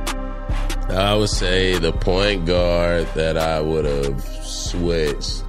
I 0.89 1.15
would 1.15 1.29
say 1.29 1.77
the 1.77 1.91
point 1.91 2.45
guard 2.45 3.07
that 3.15 3.37
I 3.37 3.59
would 3.61 3.85
have 3.85 4.23
switched 4.23 5.43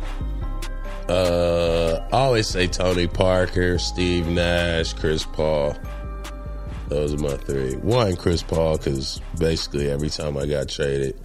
uh, 1.09 2.07
I 2.12 2.16
always 2.18 2.46
say 2.46 2.66
Tony 2.66 3.07
Parker, 3.07 3.79
Steve 3.79 4.27
Nash, 4.27 4.92
Chris 4.92 5.24
Paul. 5.24 5.74
Those 6.88 7.14
are 7.14 7.18
my 7.18 7.37
three. 7.38 7.77
One, 7.77 8.14
Chris 8.16 8.42
Paul, 8.42 8.77
because 8.77 9.20
basically 9.38 9.90
every 9.90 10.11
time 10.11 10.37
I 10.37 10.44
got 10.46 10.68
traded, 10.68 11.18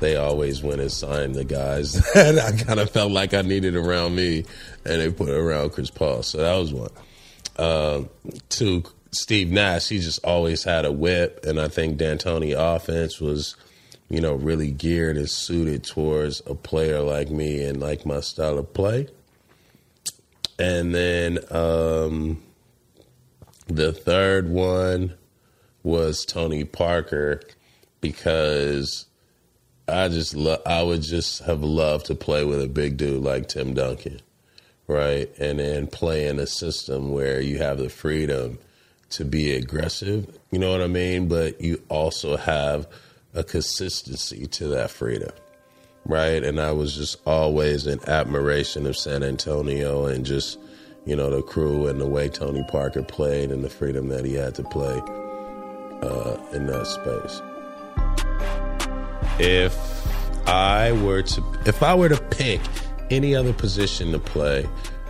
they 0.00 0.16
always 0.16 0.62
went 0.62 0.80
and 0.80 0.90
signed 0.90 1.36
the 1.36 1.44
guys 1.44 1.92
that 2.14 2.38
I 2.38 2.64
kind 2.64 2.80
of 2.80 2.90
felt 2.90 3.12
like 3.12 3.32
I 3.32 3.42
needed 3.42 3.76
around 3.76 4.16
me, 4.16 4.46
and 4.84 5.00
they 5.00 5.10
put 5.12 5.28
around 5.28 5.70
Chris 5.70 5.90
Paul. 5.90 6.24
So 6.24 6.38
that 6.38 6.56
was 6.56 6.72
one. 6.72 6.90
Uh, 7.56 8.02
two, 8.48 8.82
Steve 9.12 9.50
Nash, 9.50 9.88
he 9.88 9.98
just 9.98 10.24
always 10.24 10.64
had 10.64 10.84
a 10.84 10.92
whip, 10.92 11.44
and 11.44 11.60
I 11.60 11.68
think 11.68 11.96
D'Antoni 11.96 12.54
offense 12.56 13.20
was, 13.20 13.56
you 14.08 14.20
know, 14.20 14.34
really 14.34 14.70
geared 14.70 15.16
and 15.16 15.28
suited 15.28 15.82
towards 15.84 16.42
a 16.46 16.54
player 16.54 17.00
like 17.00 17.30
me 17.30 17.64
and 17.64 17.80
like 17.80 18.06
my 18.06 18.20
style 18.20 18.58
of 18.58 18.72
play. 18.72 19.08
And 20.58 20.94
then 20.94 21.38
um, 21.50 22.42
the 23.66 23.92
third 23.92 24.48
one 24.50 25.14
was 25.82 26.24
Tony 26.24 26.64
Parker 26.64 27.40
because 28.00 29.06
I 29.88 30.08
just 30.08 30.34
lo- 30.34 30.62
I 30.64 30.82
would 30.82 31.02
just 31.02 31.42
have 31.44 31.62
loved 31.62 32.06
to 32.06 32.14
play 32.14 32.44
with 32.44 32.62
a 32.62 32.68
big 32.68 32.96
dude 32.96 33.22
like 33.22 33.48
Tim 33.48 33.74
Duncan, 33.74 34.20
right? 34.86 35.30
And 35.38 35.58
then 35.58 35.86
play 35.86 36.28
in 36.28 36.38
a 36.38 36.46
system 36.46 37.10
where 37.10 37.40
you 37.40 37.58
have 37.58 37.78
the 37.78 37.88
freedom 37.88 38.58
to 39.10 39.24
be 39.24 39.52
aggressive, 39.52 40.38
you 40.50 40.58
know 40.58 40.70
what 40.72 40.82
I 40.82 40.86
mean? 40.86 41.28
But 41.28 41.60
you 41.60 41.82
also 41.88 42.36
have 42.36 42.88
a 43.34 43.44
consistency 43.44 44.46
to 44.46 44.68
that 44.68 44.90
freedom 44.90 45.30
right? 46.04 46.42
And 46.42 46.60
I 46.60 46.72
was 46.72 46.96
just 46.96 47.18
always 47.26 47.86
in 47.86 48.00
admiration 48.08 48.86
of 48.86 48.96
San 48.96 49.22
Antonio 49.22 50.06
and 50.06 50.24
just, 50.24 50.58
you 51.06 51.16
know, 51.16 51.30
the 51.30 51.42
crew 51.42 51.86
and 51.86 52.00
the 52.00 52.06
way 52.06 52.28
Tony 52.28 52.64
Parker 52.68 53.02
played 53.02 53.50
and 53.50 53.62
the 53.62 53.70
freedom 53.70 54.08
that 54.08 54.24
he 54.24 54.34
had 54.34 54.54
to 54.56 54.62
play 54.64 55.00
uh, 56.02 56.36
in 56.52 56.66
that 56.66 56.86
space. 56.86 57.40
If 59.38 59.76
I 60.48 60.92
were 60.92 61.22
to, 61.22 61.58
if 61.66 61.82
I 61.82 61.94
were 61.94 62.08
to 62.08 62.20
pick 62.20 62.60
any 63.10 63.34
other 63.34 63.52
position 63.52 64.12
to 64.12 64.18
play, 64.18 64.66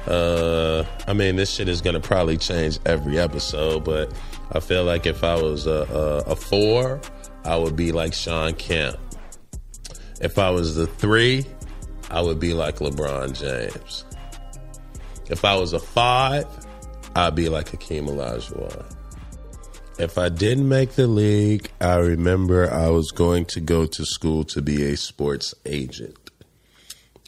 uh, 0.06 0.84
I 1.06 1.12
mean, 1.12 1.36
this 1.36 1.50
shit 1.50 1.68
is 1.68 1.80
gonna 1.80 2.00
probably 2.00 2.36
change 2.36 2.78
every 2.86 3.18
episode, 3.18 3.84
but 3.84 4.12
I 4.52 4.60
feel 4.60 4.84
like 4.84 5.06
if 5.06 5.22
I 5.22 5.34
was 5.34 5.66
a, 5.66 6.24
a, 6.26 6.32
a 6.32 6.36
four, 6.36 7.00
I 7.44 7.56
would 7.56 7.76
be 7.76 7.92
like 7.92 8.14
Shawn 8.14 8.54
Kemp. 8.54 8.98
If 10.20 10.38
I 10.38 10.50
was 10.50 10.74
the 10.74 10.86
three, 10.86 11.46
I 12.10 12.20
would 12.20 12.40
be 12.40 12.52
like 12.52 12.76
LeBron 12.76 13.38
James. 13.38 14.04
If 15.28 15.44
I 15.44 15.54
was 15.54 15.72
a 15.72 15.78
five, 15.78 16.46
I'd 17.14 17.34
be 17.34 17.48
like 17.48 17.68
Hakeem 17.70 18.06
Olajuwon. 18.06 18.84
If 19.98 20.18
I 20.18 20.28
didn't 20.28 20.68
make 20.68 20.92
the 20.92 21.06
league, 21.06 21.70
I 21.80 21.96
remember 21.96 22.72
I 22.72 22.88
was 22.88 23.10
going 23.10 23.44
to 23.46 23.60
go 23.60 23.86
to 23.86 24.04
school 24.04 24.44
to 24.44 24.62
be 24.62 24.90
a 24.90 24.96
sports 24.96 25.54
agent 25.66 26.16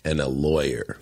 and 0.05 0.21
a 0.21 0.29
lawyer. 0.29 0.99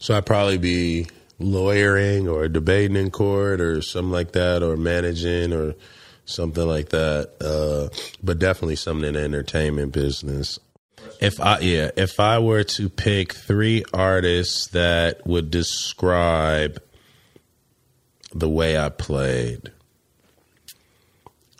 So 0.00 0.16
I'd 0.16 0.26
probably 0.26 0.58
be 0.58 1.06
lawyering 1.38 2.26
or 2.26 2.48
debating 2.48 2.96
in 2.96 3.10
court 3.10 3.60
or 3.60 3.82
something 3.82 4.10
like 4.10 4.32
that, 4.32 4.62
or 4.62 4.76
managing 4.76 5.52
or 5.52 5.74
something 6.24 6.66
like 6.66 6.88
that. 6.88 7.30
Uh, 7.40 7.94
but 8.22 8.38
definitely 8.38 8.76
something 8.76 9.08
in 9.08 9.14
the 9.14 9.20
entertainment 9.20 9.92
business. 9.92 10.58
If 11.20 11.38
I 11.38 11.58
yeah, 11.58 11.90
if 11.96 12.18
I 12.18 12.38
were 12.38 12.64
to 12.64 12.88
pick 12.88 13.34
three 13.34 13.84
artists 13.92 14.68
that 14.68 15.26
would 15.26 15.50
describe 15.50 16.80
the 18.34 18.48
way 18.48 18.78
I 18.78 18.88
played, 18.88 19.70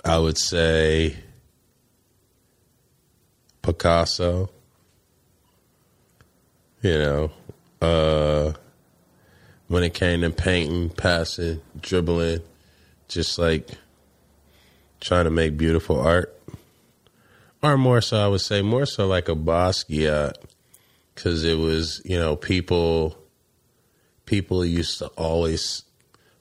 I 0.02 0.18
would 0.18 0.38
say 0.38 1.16
Picasso. 3.60 4.48
You 6.82 6.98
know, 6.98 7.30
uh, 7.82 8.29
when 9.70 9.84
it 9.84 9.94
came 9.94 10.22
to 10.22 10.30
painting, 10.30 10.90
passing, 10.90 11.60
dribbling, 11.80 12.40
just 13.06 13.38
like 13.38 13.68
trying 15.00 15.22
to 15.22 15.30
make 15.30 15.56
beautiful 15.56 16.00
art. 16.00 16.36
Or 17.62 17.78
more 17.78 18.00
so, 18.00 18.16
I 18.16 18.26
would 18.26 18.40
say 18.40 18.62
more 18.62 18.84
so 18.84 19.06
like 19.06 19.28
a 19.28 19.36
Basquiat, 19.36 20.34
because 21.14 21.44
it 21.44 21.56
was, 21.56 22.02
you 22.04 22.18
know, 22.18 22.34
people, 22.34 23.16
people 24.26 24.64
used 24.64 24.98
to 24.98 25.06
always 25.10 25.84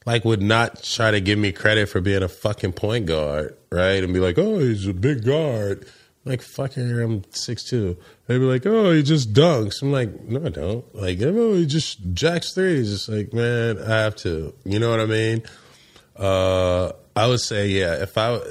like 0.07 0.25
would 0.25 0.41
not 0.41 0.81
try 0.81 1.11
to 1.11 1.21
give 1.21 1.37
me 1.37 1.51
credit 1.51 1.87
for 1.87 2.01
being 2.01 2.23
a 2.23 2.27
fucking 2.27 2.73
point 2.73 3.05
guard, 3.05 3.55
right? 3.71 4.03
And 4.03 4.11
be 4.11 4.19
like, 4.19 4.39
oh, 4.39 4.57
he's 4.57 4.87
a 4.87 4.93
big 4.93 5.23
guard. 5.23 5.85
Like, 6.25 6.41
fucking, 6.41 6.99
I'm 6.99 7.23
six 7.32 7.63
two. 7.63 7.97
They'd 8.27 8.39
be 8.39 8.43
like, 8.43 8.65
oh, 8.65 8.91
he 8.91 9.03
just 9.03 9.34
dunks. 9.34 9.82
I'm 9.82 9.91
like, 9.91 10.21
no, 10.23 10.45
I 10.45 10.49
don't. 10.49 10.95
Like, 10.95 11.21
oh, 11.21 11.53
he 11.53 11.65
just 11.65 12.13
jacks 12.13 12.53
threes. 12.53 12.93
It's 12.93 13.10
like, 13.10 13.34
man, 13.34 13.82
I 13.82 14.01
have 14.01 14.15
to. 14.17 14.53
You 14.65 14.79
know 14.79 14.89
what 14.89 14.99
I 14.99 15.05
mean? 15.05 15.43
Uh, 16.15 16.91
I 17.15 17.27
would 17.27 17.39
say, 17.39 17.69
yeah. 17.69 18.03
If 18.03 18.17
I 18.17 18.34
uh, 18.34 18.41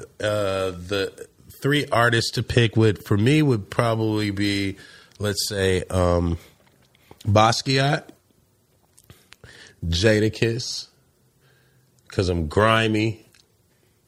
the 0.70 1.28
three 1.50 1.87
artists 1.92 2.31
to 2.33 2.42
pick 2.42 2.76
would 2.76 3.04
for 3.04 3.16
me 3.16 3.42
would 3.42 3.70
probably 3.70 4.31
be, 4.31 4.76
let's 5.18 5.46
say, 5.48 5.85
um, 5.85 6.38
Basquiat, 7.26 8.04
Jadakiss, 9.85 10.87
because 12.09 12.28
I'm 12.28 12.48
grimy, 12.48 13.26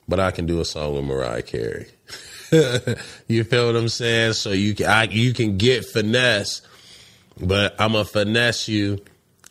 but 0.08 0.18
I 0.18 0.30
can 0.30 0.46
do 0.46 0.60
a 0.60 0.64
song 0.64 0.94
with 0.94 1.04
Mariah 1.04 1.42
Carey. 1.42 1.86
you 3.28 3.44
feel 3.44 3.66
what 3.66 3.76
I'm 3.76 3.88
saying? 3.88 4.32
So 4.34 4.50
you 4.50 4.74
can 4.74 4.86
I, 4.86 5.04
you 5.04 5.32
can 5.32 5.56
get 5.56 5.84
finesse, 5.84 6.62
but 7.40 7.74
I'm 7.78 7.92
gonna 7.92 8.04
finesse 8.04 8.68
you 8.68 8.98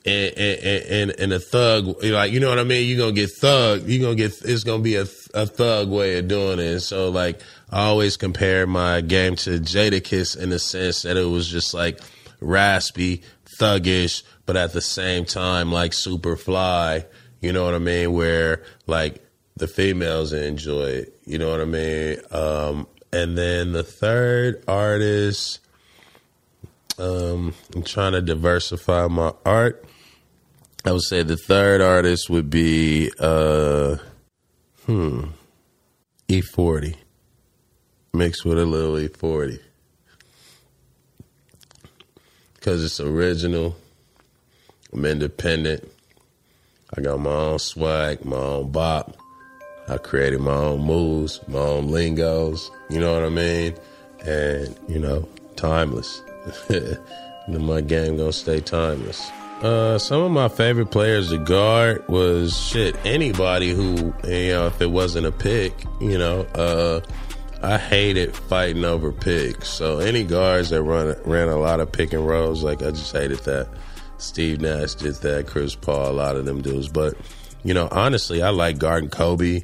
in 0.03 0.33
in, 0.33 1.09
in 1.11 1.31
a 1.31 1.39
thug 1.39 2.03
like 2.03 2.31
you 2.31 2.39
know 2.39 2.49
what 2.49 2.59
I 2.59 2.63
mean. 2.63 2.87
You're 2.87 2.99
gonna 2.99 3.11
get 3.13 3.31
thug. 3.31 3.87
You're 3.87 4.01
gonna 4.01 4.15
get 4.15 4.41
it's 4.43 4.63
gonna 4.63 4.83
be 4.83 4.95
a, 4.95 5.05
a 5.33 5.45
thug 5.45 5.89
way 5.89 6.17
of 6.17 6.27
doing 6.27 6.59
it. 6.59 6.81
So 6.81 7.09
like 7.09 7.41
I 7.69 7.85
always 7.85 8.17
compare 8.17 8.67
my 8.67 9.01
game 9.01 9.35
to 9.37 9.51
Jadakiss 9.59 10.37
in 10.37 10.49
the 10.49 10.59
sense 10.59 11.03
that 11.03 11.15
it 11.15 11.25
was 11.25 11.47
just 11.47 11.73
like 11.73 11.99
raspy, 12.41 13.23
thuggish, 13.59 14.23
but 14.45 14.57
at 14.57 14.73
the 14.73 14.81
same 14.81 15.25
time 15.25 15.71
like 15.71 15.93
super 15.93 16.35
fly. 16.35 17.05
You 17.41 17.53
know 17.53 17.63
what 17.63 17.75
I 17.75 17.79
mean? 17.79 18.11
Where 18.11 18.63
like 18.87 19.23
the 19.59 19.67
females 19.67 20.33
enjoy 20.33 20.85
it. 20.85 21.19
You 21.25 21.37
know 21.37 21.49
what 21.49 21.61
I 21.61 21.65
mean? 21.65 22.17
Um, 22.31 22.87
and 23.11 23.37
then 23.37 23.73
the 23.73 23.83
third 23.83 24.63
artist, 24.67 25.59
um, 26.97 27.53
I'm 27.75 27.83
trying 27.83 28.13
to 28.13 28.21
diversify 28.21 29.07
my 29.07 29.33
art. 29.45 29.85
I 30.85 30.91
would 30.93 31.03
say 31.03 31.23
the 31.23 31.37
third 31.37 31.81
artist 31.81 32.29
would 32.29 32.49
be 32.49 33.11
uh, 33.19 33.97
hmm, 34.85 35.25
E-40 36.27 36.95
mixed 38.13 38.45
with 38.45 38.57
a 38.57 38.65
little 38.65 38.97
E-40 38.97 39.59
because 42.55 42.83
it's 42.83 42.99
original. 42.99 43.75
I'm 44.93 45.05
independent. 45.05 45.89
I 46.95 47.01
got 47.01 47.19
my 47.19 47.29
own 47.29 47.59
swag, 47.59 48.25
my 48.25 48.37
own 48.37 48.71
bop. 48.71 49.18
I 49.89 49.97
created 49.97 50.39
my 50.39 50.53
own 50.53 50.81
moves, 50.81 51.39
my 51.47 51.59
own 51.59 51.87
lingos. 51.87 52.71
You 52.89 52.99
know 52.99 53.13
what 53.13 53.23
I 53.23 53.29
mean? 53.29 53.75
And 54.25 54.75
you 54.87 54.99
know, 54.99 55.27
timeless. 55.55 56.21
my 57.47 57.81
game 57.81 58.17
gonna 58.17 58.33
stay 58.33 58.61
timeless. 58.61 59.29
Uh, 59.61 59.97
some 59.97 60.21
of 60.21 60.31
my 60.31 60.47
favorite 60.47 60.89
players 60.89 61.29
to 61.29 61.37
guard 61.37 62.07
was 62.07 62.57
shit. 62.57 62.95
Anybody 63.05 63.71
who 63.71 64.13
you 64.25 64.51
know, 64.51 64.67
if 64.67 64.81
it 64.81 64.89
wasn't 64.89 65.25
a 65.25 65.31
pick, 65.31 65.73
you 65.99 66.17
know, 66.17 66.41
uh, 66.55 67.01
I 67.61 67.77
hated 67.77 68.35
fighting 68.35 68.85
over 68.85 69.11
picks. 69.11 69.67
So 69.67 69.99
any 69.99 70.23
guards 70.23 70.69
that 70.69 70.81
run 70.81 71.15
ran 71.25 71.49
a 71.49 71.57
lot 71.57 71.81
of 71.81 71.91
pick 71.91 72.13
and 72.13 72.25
rolls, 72.25 72.63
like 72.63 72.81
I 72.81 72.91
just 72.91 73.11
hated 73.11 73.39
that. 73.39 73.67
Steve 74.17 74.61
Nash 74.61 74.95
did 74.95 75.15
that, 75.15 75.47
Chris 75.47 75.75
Paul, 75.75 76.11
a 76.11 76.11
lot 76.11 76.35
of 76.35 76.45
them 76.45 76.61
dudes. 76.61 76.87
But 76.87 77.15
you 77.63 77.73
know, 77.73 77.89
honestly, 77.91 78.41
I 78.41 78.49
like 78.49 78.77
guarding 78.77 79.09
Kobe. 79.09 79.61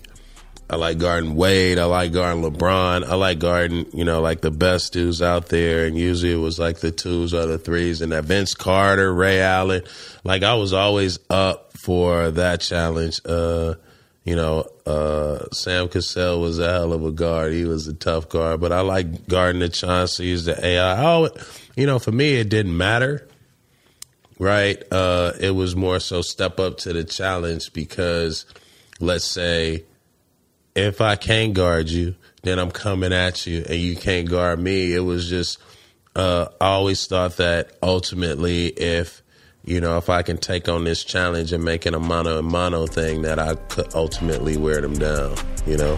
I 0.68 0.78
like 0.78 0.98
guarding 0.98 1.36
Wade. 1.36 1.78
I 1.78 1.86
like 1.86 2.12
guarding 2.12 2.44
LeBron. 2.44 3.04
I 3.04 3.14
like 3.16 3.38
guarding, 3.38 3.86
you 3.94 4.04
know, 4.04 4.20
like 4.22 4.42
the 4.42 4.50
best 4.50 4.94
dudes 4.94 5.22
out 5.22 5.50
there. 5.50 5.86
And 5.86 5.96
usually 5.96 6.34
it 6.34 6.38
was 6.38 6.58
like 6.58 6.80
the 6.80 6.92
twos 6.92 7.36
or 7.36 7.46
the 7.46 7.60
threes 7.60 8.02
and 8.02 8.12
that 8.12 8.26
Vince 8.26 8.56
Carter, 8.56 9.14
Ray 9.14 9.42
Allen. 9.42 9.84
Like 10.24 10.42
I 10.42 10.56
was 10.56 10.74
always 10.74 11.20
up 11.30 11.78
for 11.78 12.32
that 12.32 12.62
challenge. 12.62 13.22
Uh, 13.24 13.76
you 14.24 14.36
know, 14.36 14.68
uh, 14.88 15.46
Sam 15.52 15.88
Cassell 15.88 16.42
was 16.42 16.58
a 16.58 16.72
hell 16.72 16.94
of 16.94 17.06
a 17.06 17.12
guard. 17.12 17.54
He 17.54 17.66
was 17.66 17.88
a 17.88 17.94
tough 17.94 18.28
guard, 18.28 18.60
but 18.60 18.72
I 18.72 18.82
like 18.82 19.28
guarding 19.28 19.60
the 19.60 19.70
Chauncey's, 19.70 20.46
the 20.46 20.66
AI. 20.66 21.06
Oh, 21.06 21.30
you 21.76 21.86
know, 21.86 22.00
for 22.00 22.12
me, 22.12 22.34
it 22.34 22.50
didn't 22.50 22.76
matter, 22.76 23.28
right? 24.40 24.82
Uh, 24.92 25.34
it 25.40 25.52
was 25.52 25.76
more 25.76 26.00
so 26.00 26.24
step 26.24 26.60
up 26.60 26.78
to 26.80 26.94
the 26.94 27.04
challenge 27.04 27.72
because, 27.72 28.48
let's 29.00 29.26
say, 29.26 29.84
if 30.76 31.02
I 31.02 31.16
can't 31.16 31.54
guard 31.54 31.90
you, 31.90 32.16
then 32.44 32.60
I'm 32.60 32.72
coming 32.72 33.14
at 33.14 33.48
you 33.48 33.64
and 33.68 33.80
you 33.80 33.96
can't 33.96 34.30
guard 34.30 34.60
me. 34.60 34.94
It 34.94 35.00
was 35.00 35.30
just, 35.30 35.58
uh, 36.16 36.48
I 36.60 36.68
always 36.68 37.08
thought 37.08 37.38
that 37.38 37.72
ultimately, 37.82 38.68
if, 38.68 39.24
you 39.64 39.82
know, 39.82 39.98
if 39.98 40.10
I 40.10 40.22
can 40.22 40.38
take 40.38 40.70
on 40.70 40.84
this 40.84 41.04
challenge 41.04 41.52
and 41.54 41.64
make 41.64 41.86
it 41.86 41.96
a 41.96 42.00
mono 42.00 42.38
and 42.40 42.48
mono 42.48 42.86
thing, 42.86 43.24
that 43.24 43.40
I 43.40 43.56
could 43.56 43.96
ultimately 43.96 44.58
wear 44.58 44.82
them 44.82 44.94
down, 44.94 45.36
you 45.66 45.78
know? 45.78 45.98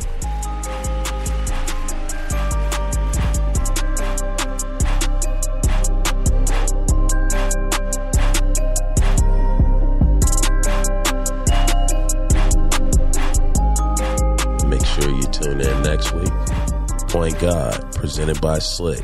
Week. 16.20 17.10
Point 17.10 17.40
God, 17.40 17.96
presented 17.96 18.42
by 18.42 18.60
Slick 18.60 19.04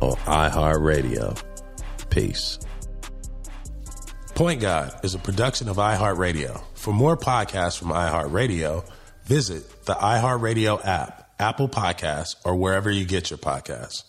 on 0.00 0.16
iHeartRadio. 0.16 1.42
Peace. 2.10 2.58
Point 4.34 4.60
God 4.60 5.04
is 5.04 5.14
a 5.14 5.18
production 5.18 5.68
of 5.68 5.76
iHeartRadio. 5.76 6.60
For 6.74 6.92
more 6.92 7.16
podcasts 7.16 7.78
from 7.78 7.88
iHeartRadio, 7.88 8.88
visit 9.24 9.84
the 9.84 9.94
iHeartRadio 9.94 10.84
app, 10.84 11.30
Apple 11.38 11.68
Podcasts, 11.68 12.36
or 12.44 12.56
wherever 12.56 12.90
you 12.90 13.04
get 13.04 13.30
your 13.30 13.38
podcasts. 13.38 14.04